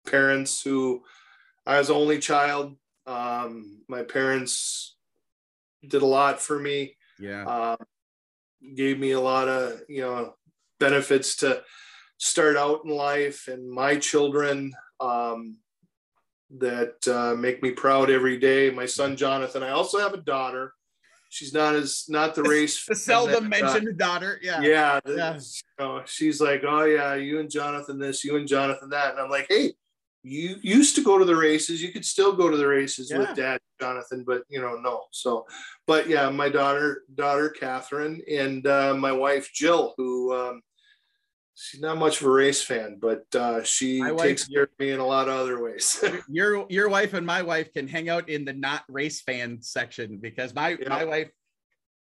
[0.07, 1.03] parents who
[1.65, 2.75] I was only child.
[3.08, 4.95] Um, my parents
[5.88, 6.97] did a lot for me.
[7.20, 7.45] Yeah.
[7.47, 7.76] uh,
[8.76, 10.34] gave me a lot of you know
[10.80, 11.64] benefits to
[12.18, 15.58] start out in life and my children um,
[16.58, 20.74] that uh, make me proud every day my son jonathan i also have a daughter
[21.30, 24.39] she's not as not the race The seldom that, uh, mentioned daughter.
[24.41, 24.62] Yeah.
[24.62, 25.36] yeah, Yeah.
[25.36, 25.39] you
[25.80, 29.30] know, she's like oh yeah you and jonathan this you and jonathan that and i'm
[29.30, 29.74] like hey
[30.28, 33.19] you used to go to the races you could still go to the races Yeah.
[33.19, 35.45] with dad jonathan but you know no so
[35.86, 40.61] but yeah my daughter daughter catherine and uh, my wife jill who um,
[41.53, 44.89] she's not much of a race fan but uh, she wife- takes care of me
[44.91, 48.28] in a lot of other ways Your your wife and my wife can hang out
[48.28, 50.89] in the not race fan section because my Yeah.
[50.89, 51.30] my wife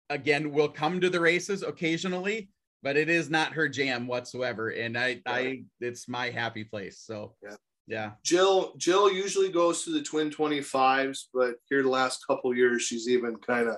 [0.09, 2.49] again will come to the races occasionally,
[2.83, 4.69] but it is not her jam whatsoever.
[4.71, 7.01] And I I it's my happy place.
[7.01, 7.57] So Yeah.
[7.87, 8.13] Yeah.
[8.25, 13.09] jill jill usually goes to the twin 25s but here the last couple years she's
[13.09, 13.77] even kind of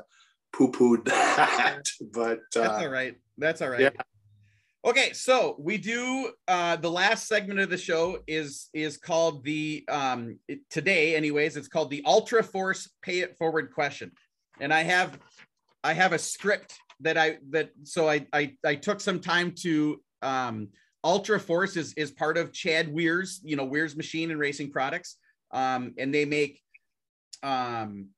[0.52, 1.04] poo pooed
[1.36, 1.82] that,
[2.12, 3.16] but uh, That's all right.
[3.36, 3.80] That's all right.
[3.80, 3.90] yeah.
[4.84, 9.84] Okay, so we do uh the last segment of the show is is called the
[9.88, 14.12] um it- today anyways it's called the Ultra Force Pay It Forward question.
[14.60, 15.18] And I have
[15.84, 20.00] I have a script that I that so I I I took some time to
[20.22, 20.68] um
[21.04, 25.16] Ultra Force is is part of Chad Weir's, you know, Weir's Machine and Racing Products.
[25.52, 26.60] Um and they make
[27.42, 28.08] um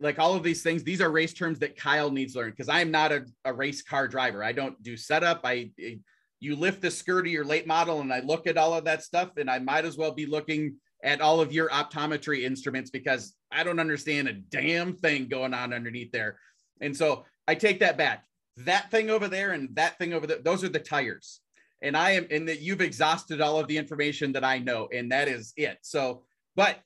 [0.00, 2.68] like all of these things these are race terms that kyle needs to learn because
[2.68, 4.42] i'm not a, a race car driver.
[4.42, 5.40] I don't do setup.
[5.44, 5.98] I I-
[6.40, 9.02] you lift the skirt of your late model and i look at all of that
[9.02, 13.34] stuff and i might as well be looking at all of your optometry instruments because
[13.50, 16.38] i don't understand a damn thing going on underneath there.
[16.80, 18.24] And so i take that back.
[18.58, 21.40] That thing over there and that thing over there those are the tires
[21.82, 25.12] and i am and that you've exhausted all of the information that i know and
[25.12, 25.78] that is it.
[25.82, 26.24] So
[26.56, 26.78] but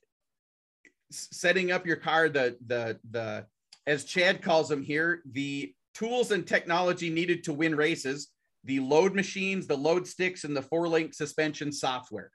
[1.11, 3.45] setting up your car the the the
[3.85, 8.29] as chad calls them here the tools and technology needed to win races
[8.63, 12.31] the load machines the load sticks and the four link suspension software.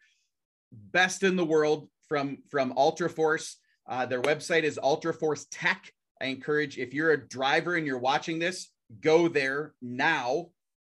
[0.73, 3.55] Best in the world from from UltraForce.
[3.89, 5.91] uh, their website is UltraForce tech.
[6.21, 8.69] I encourage if you're a driver and you're watching this
[9.01, 10.49] go there now.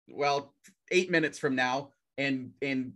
[0.07, 0.53] Well
[0.91, 2.93] eight minutes from now and and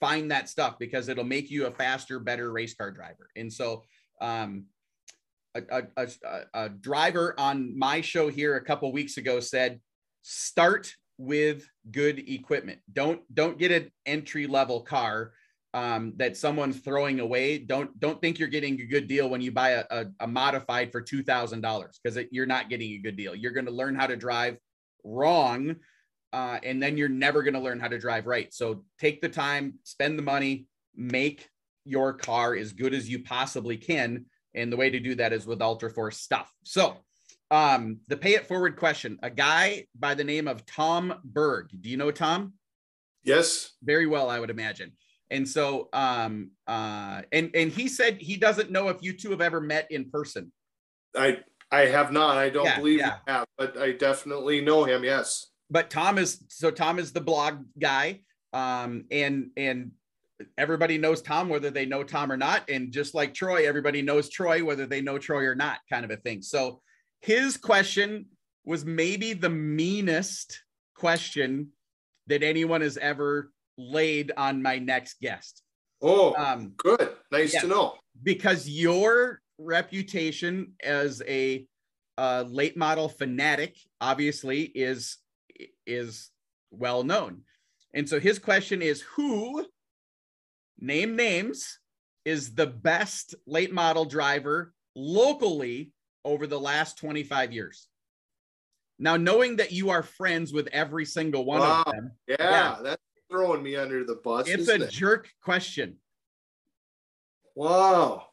[0.00, 3.82] find that stuff because it'll make you a faster better race car driver and so
[4.20, 4.64] um,
[5.54, 5.62] a,
[5.96, 9.80] a, a, a driver on my show here a couple weeks ago said,
[10.22, 12.78] start with good equipment.
[12.92, 15.32] Don't don't get an entry level car
[15.74, 17.58] um, that someone's throwing away.
[17.58, 21.00] Don't don't think you're getting a good deal when you buy a, a, modified for
[21.00, 23.34] two thousand dollars because you're not getting a good deal.
[23.34, 24.56] You're going to learn how to drive
[25.04, 25.76] wrong,
[26.32, 28.52] uh, and then you're never going to learn how to drive right.
[28.52, 31.48] So take the time, spend the money, make
[31.84, 34.26] your car as good as you possibly can.
[34.54, 36.52] And the way to do that is with Ultra Force stuff.
[36.64, 36.96] So,
[37.52, 41.68] um, the pay it forward question a guy by the name of Tom Berg.
[41.80, 42.54] Do you know Tom?
[43.24, 44.92] yes, Very well, I would imagine.
[45.30, 49.40] And so, um, uh, and and he said he doesn't know if you two have
[49.40, 50.52] ever met in person.
[51.16, 51.38] I
[51.70, 52.36] I have not.
[52.36, 53.18] I don't Yeah, believe yeah.
[53.26, 55.04] Have, but I definitely know him.
[55.04, 55.46] Yes.
[55.70, 58.20] But Tom is so Tom is the blog guy.
[58.52, 59.92] Um, and and
[60.58, 62.68] everybody knows Tom whether they know Tom or not.
[62.68, 66.10] And just like Troy, everybody knows Troy whether they know Troy or not, kind of
[66.10, 66.42] a thing.
[66.42, 66.80] So
[67.20, 68.26] his question
[68.64, 70.62] was maybe the meanest
[70.94, 71.68] question
[72.26, 75.62] that anyone has ever laid on my next guest.
[76.02, 77.10] Oh, Um, good.
[77.30, 77.60] Nice yeah.
[77.60, 77.94] to know.
[78.22, 81.66] because your reputation as a
[82.18, 85.18] uh, late model fanatic obviously is
[85.86, 86.30] is
[86.70, 87.42] well known
[87.94, 89.66] and so his question is who
[90.78, 91.78] name names
[92.24, 95.92] is the best late model driver locally
[96.24, 97.88] over the last 25 years
[98.98, 101.82] now knowing that you are friends with every single one Wow.
[101.86, 102.78] of them Yeah, Yeah.
[102.82, 104.48] that's throwing me under the bus.
[104.48, 104.90] it's a it?
[104.90, 105.96] jerk question
[107.56, 108.26] Wow.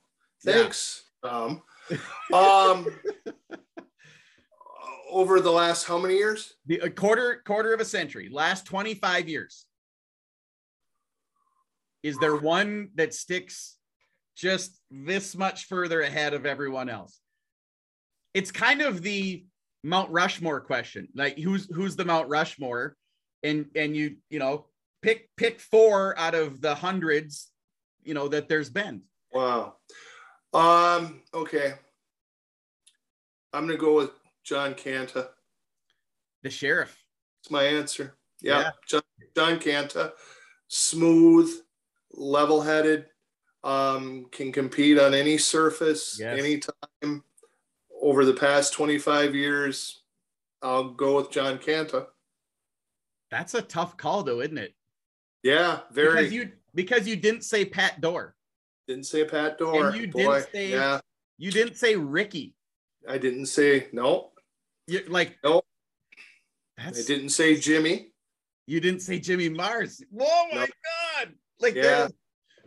[0.46, 0.54] Yeah.
[0.54, 1.04] Thanks.
[1.24, 1.64] Um,
[2.34, 2.88] um,
[5.10, 6.54] over the last how many years?
[6.66, 9.66] the a quarter quarter of a century last 25 years
[12.04, 13.78] is there one that sticks
[14.36, 17.20] just this much further ahead of everyone else
[18.34, 19.46] it's kind of the
[19.84, 22.96] mount rushmore question like who's who's the mount rushmore
[23.44, 24.66] and and you you know
[25.02, 27.52] pick pick four out of the hundreds
[28.04, 29.02] you know that there's been
[29.32, 29.76] Wow.
[30.54, 31.76] Um, okay.
[33.54, 34.12] I'm gonna go with
[34.48, 35.30] John Canta.
[36.44, 36.98] the sheriff
[37.42, 38.16] It's my answer.
[38.42, 38.72] Yeah, Yeah.
[38.88, 39.02] John,
[39.36, 40.14] John Canta,
[40.70, 41.50] smooth,
[42.12, 43.08] level-headed,
[43.64, 46.40] um, can compete on any surface, Yes.
[46.40, 47.24] anytime.
[48.00, 50.04] Over the past 25 years,
[50.62, 52.08] I'll go with John Canta.
[53.30, 54.74] that's a tough call though isn't it
[55.44, 56.22] Yeah, very.
[56.22, 58.32] because you because you didn't say Pat Doar
[58.88, 59.88] didn't say Pat Doar.
[59.88, 61.02] And you Boy, didn't say- yeah,
[61.38, 62.56] you didn't say ricky
[63.10, 64.32] I didn't say no.
[64.88, 65.66] You like Nope.
[66.78, 68.12] I didn't say Jimmy.
[68.66, 70.02] you didn't say Jimmy Mars.
[70.12, 70.66] Whoa my No.
[70.66, 71.34] god!
[71.60, 72.08] Like Yeah.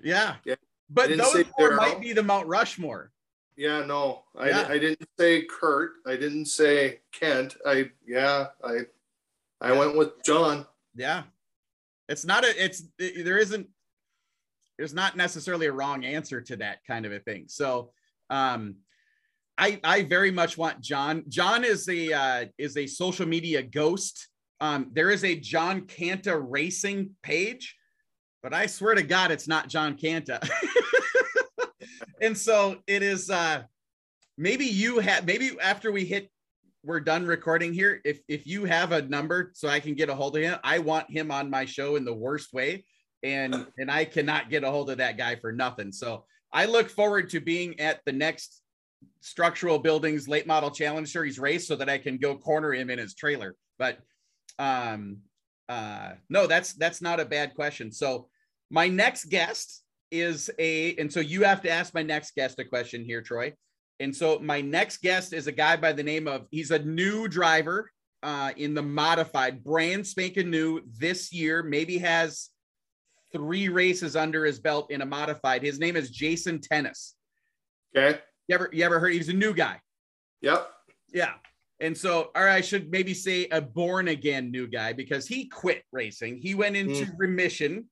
[0.03, 0.55] yeah, Yeah.
[0.89, 3.13] But those four might be the Mount Rushmore.
[3.57, 4.67] Yeah, no, I, Yeah.
[4.69, 5.93] I didn't say Kurt.
[6.07, 7.57] I didn't say Kent.
[7.67, 8.87] I yeah, I
[9.61, 9.79] I Yeah.
[9.79, 10.67] went with John.
[10.95, 11.25] Yeah,
[12.09, 12.65] it's not a.
[12.65, 13.69] It's it- there isn't.
[14.79, 17.49] There's not necessarily a wrong answer to that kind of a thing.
[17.49, 17.93] So,
[18.31, 18.77] um,
[19.59, 21.25] I I very much want John.
[21.29, 24.29] John is a uh, is a social media ghost.
[24.61, 27.77] Um, there is a John Canta racing page,
[28.43, 30.47] but I swear to God, it's not John Canta.
[32.21, 33.31] and so it is.
[33.31, 33.63] Uh,
[34.37, 35.27] maybe you have.
[35.27, 36.31] maybe after we hit
[36.83, 40.15] we're done recording here, if if you have a number so I can get a
[40.15, 42.85] hold of him, I want him on my show in the worst way,
[43.23, 45.93] and and I cannot get a hold of that guy for nothing.
[45.93, 48.60] So I look forward to being at the next
[49.21, 52.99] structural buildings late model challenge series race so that I can go corner him in
[52.99, 53.57] his trailer.
[53.79, 53.99] But
[54.59, 55.19] um
[55.69, 57.93] uh no, that's that's not a bad question.
[57.93, 58.29] So
[58.71, 62.65] my next guest is a and so you have to ask my next guest a
[62.65, 63.53] question here, Troy.
[64.01, 67.29] And so my next guest is a guy by the name of he's a new
[67.29, 67.91] driver
[68.23, 71.63] uh, in the modified, brand spanking new this year.
[71.63, 72.49] Maybe has
[73.33, 75.63] three races under his belt in a modified.
[75.63, 77.15] His name is Jason Tennis.
[77.95, 78.19] Okay.
[78.51, 79.13] You ever you ever heard?
[79.13, 79.81] He's a new guy.
[80.43, 80.69] Yep.
[81.13, 81.35] Yeah.
[81.79, 85.85] And so, or I should maybe say a born again new guy because he quit
[85.93, 86.39] racing.
[86.39, 87.13] He went into mm.
[87.17, 87.89] remission.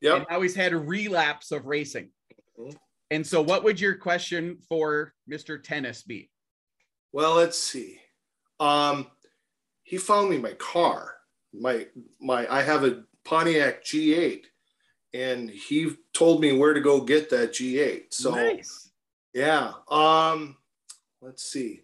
[0.00, 0.16] Yep.
[0.16, 2.10] And now he's had a relapse of racing.
[2.58, 2.74] Mm.
[3.12, 5.62] And so, what would your question for Mr.
[5.62, 6.28] Tennis be?
[7.12, 8.00] Well, let's see.
[8.58, 9.06] Um,
[9.84, 11.14] he found me my car.
[11.54, 11.86] My
[12.20, 14.42] my I have a Pontiac G8,
[15.14, 18.06] and he told me where to go get that G8.
[18.10, 18.89] So, nice.
[19.34, 19.72] Yeah.
[19.88, 20.56] Um,
[21.20, 21.82] let's see.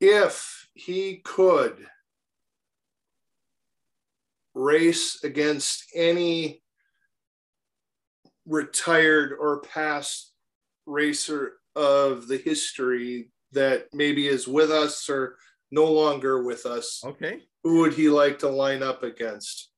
[0.00, 1.86] If he could
[4.54, 6.62] race against any
[8.46, 10.32] retired or past
[10.86, 15.36] racer of the history that maybe is with us or
[15.70, 17.02] no longer with us.
[17.04, 17.40] Okay.
[17.62, 19.70] Who would he like to line up against?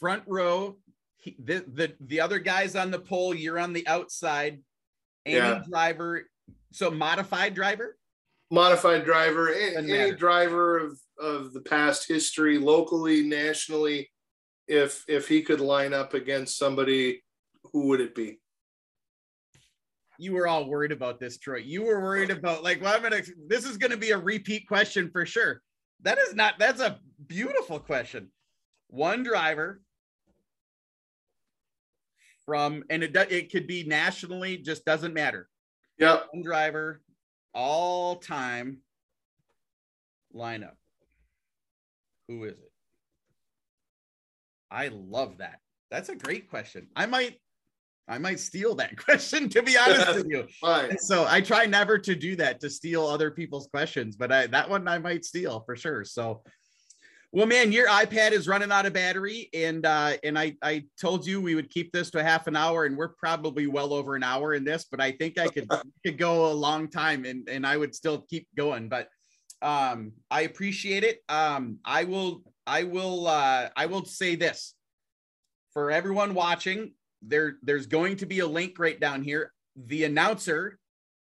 [0.00, 0.76] Front row.
[1.24, 3.34] He, the, the the other guys on the pole.
[3.34, 4.60] You're on the outside.
[5.24, 5.62] Any yeah.
[5.66, 6.28] driver.
[6.70, 7.96] So modified driver.
[8.50, 9.50] Modified driver.
[9.50, 14.10] Any, any driver of of the past history, locally, nationally.
[14.68, 17.22] If if he could line up against somebody,
[17.72, 18.38] who would it be?
[20.18, 21.56] you were all worried about this, Troy.
[21.56, 23.22] You were worried about like, well, I'm gonna.
[23.48, 25.62] This is gonna be a repeat question for sure.
[26.02, 26.58] That is not.
[26.58, 28.28] That's a beautiful question.
[28.88, 29.80] One driver
[32.46, 35.48] from, and it it could be nationally, just doesn't matter.
[35.98, 36.20] Yeah.
[36.32, 37.00] One driver,
[37.54, 38.78] all time
[40.34, 40.76] lineup.
[42.28, 42.72] Who is it?
[44.70, 45.60] I love that.
[45.90, 46.88] That's a great question.
[46.96, 47.38] I might
[48.08, 50.46] I might steal that question to be honest with you.
[50.60, 50.98] Fine.
[50.98, 54.68] So I try never to do that to steal other people's questions, but I that
[54.68, 56.04] one I might steal for sure.
[56.04, 56.42] So
[57.34, 61.26] well, man, your iPad is running out of battery, and uh, and I I told
[61.26, 64.22] you we would keep this to half an hour, and we're probably well over an
[64.22, 65.68] hour in this, but I think I could
[66.06, 68.88] could go a long time, and and I would still keep going.
[68.88, 69.08] But
[69.62, 71.22] um, I appreciate it.
[71.28, 74.74] Um, I will I will uh, I will say this
[75.72, 79.52] for everyone watching there there's going to be a link right down here.
[79.86, 80.78] The announcer,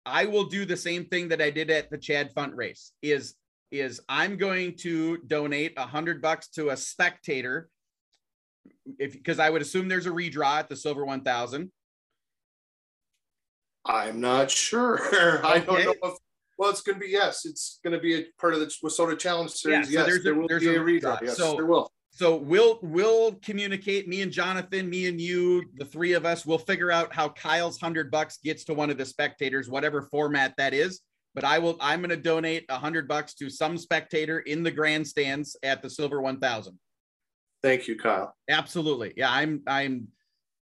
[0.07, 2.93] I will do the same thing that I did at the Chad Funt race.
[3.03, 3.35] Is
[3.71, 7.69] is I'm going to donate a hundred bucks to a spectator,
[8.97, 11.71] if because I would assume there's a redraw at the Silver One Thousand.
[13.85, 14.99] I'm not sure.
[15.07, 15.47] Okay.
[15.47, 16.13] I don't know if
[16.57, 17.45] well, it's going to be yes.
[17.45, 19.89] It's going to be a part of the WISSOTA Challenge Series.
[19.89, 21.21] Yeah, so yes, there will be a, a redraw.
[21.21, 25.85] Yes, so, there will so we'll we'll communicate me and jonathan me and you the
[25.85, 29.05] three of us will figure out how kyle's hundred bucks gets to one of the
[29.05, 31.01] spectators whatever format that is
[31.35, 34.71] but i will i'm going to donate a hundred bucks to some spectator in the
[34.71, 36.77] grandstands at the silver 1000
[37.61, 40.07] thank you kyle absolutely yeah i'm i'm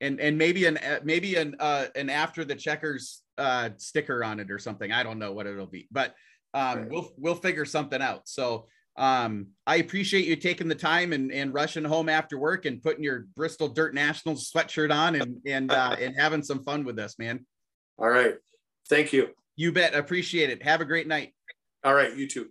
[0.01, 4.51] and and maybe an maybe an uh an after the checkers uh sticker on it
[4.51, 6.15] or something i don't know what it'll be but
[6.55, 6.91] um right.
[6.91, 11.55] we'll we'll figure something out so um, I appreciate you taking the time and, and
[11.55, 15.97] rushing home after work and putting your Bristol Dirt Nationals sweatshirt on and and uh,
[15.99, 17.47] and having some fun with us, man.
[17.99, 18.35] All right.
[18.89, 19.31] Thank you.
[19.61, 19.95] You bet.
[19.95, 20.63] Appreciate it.
[20.63, 21.35] Have a great night.
[21.85, 22.17] All right.
[22.17, 22.49] You too.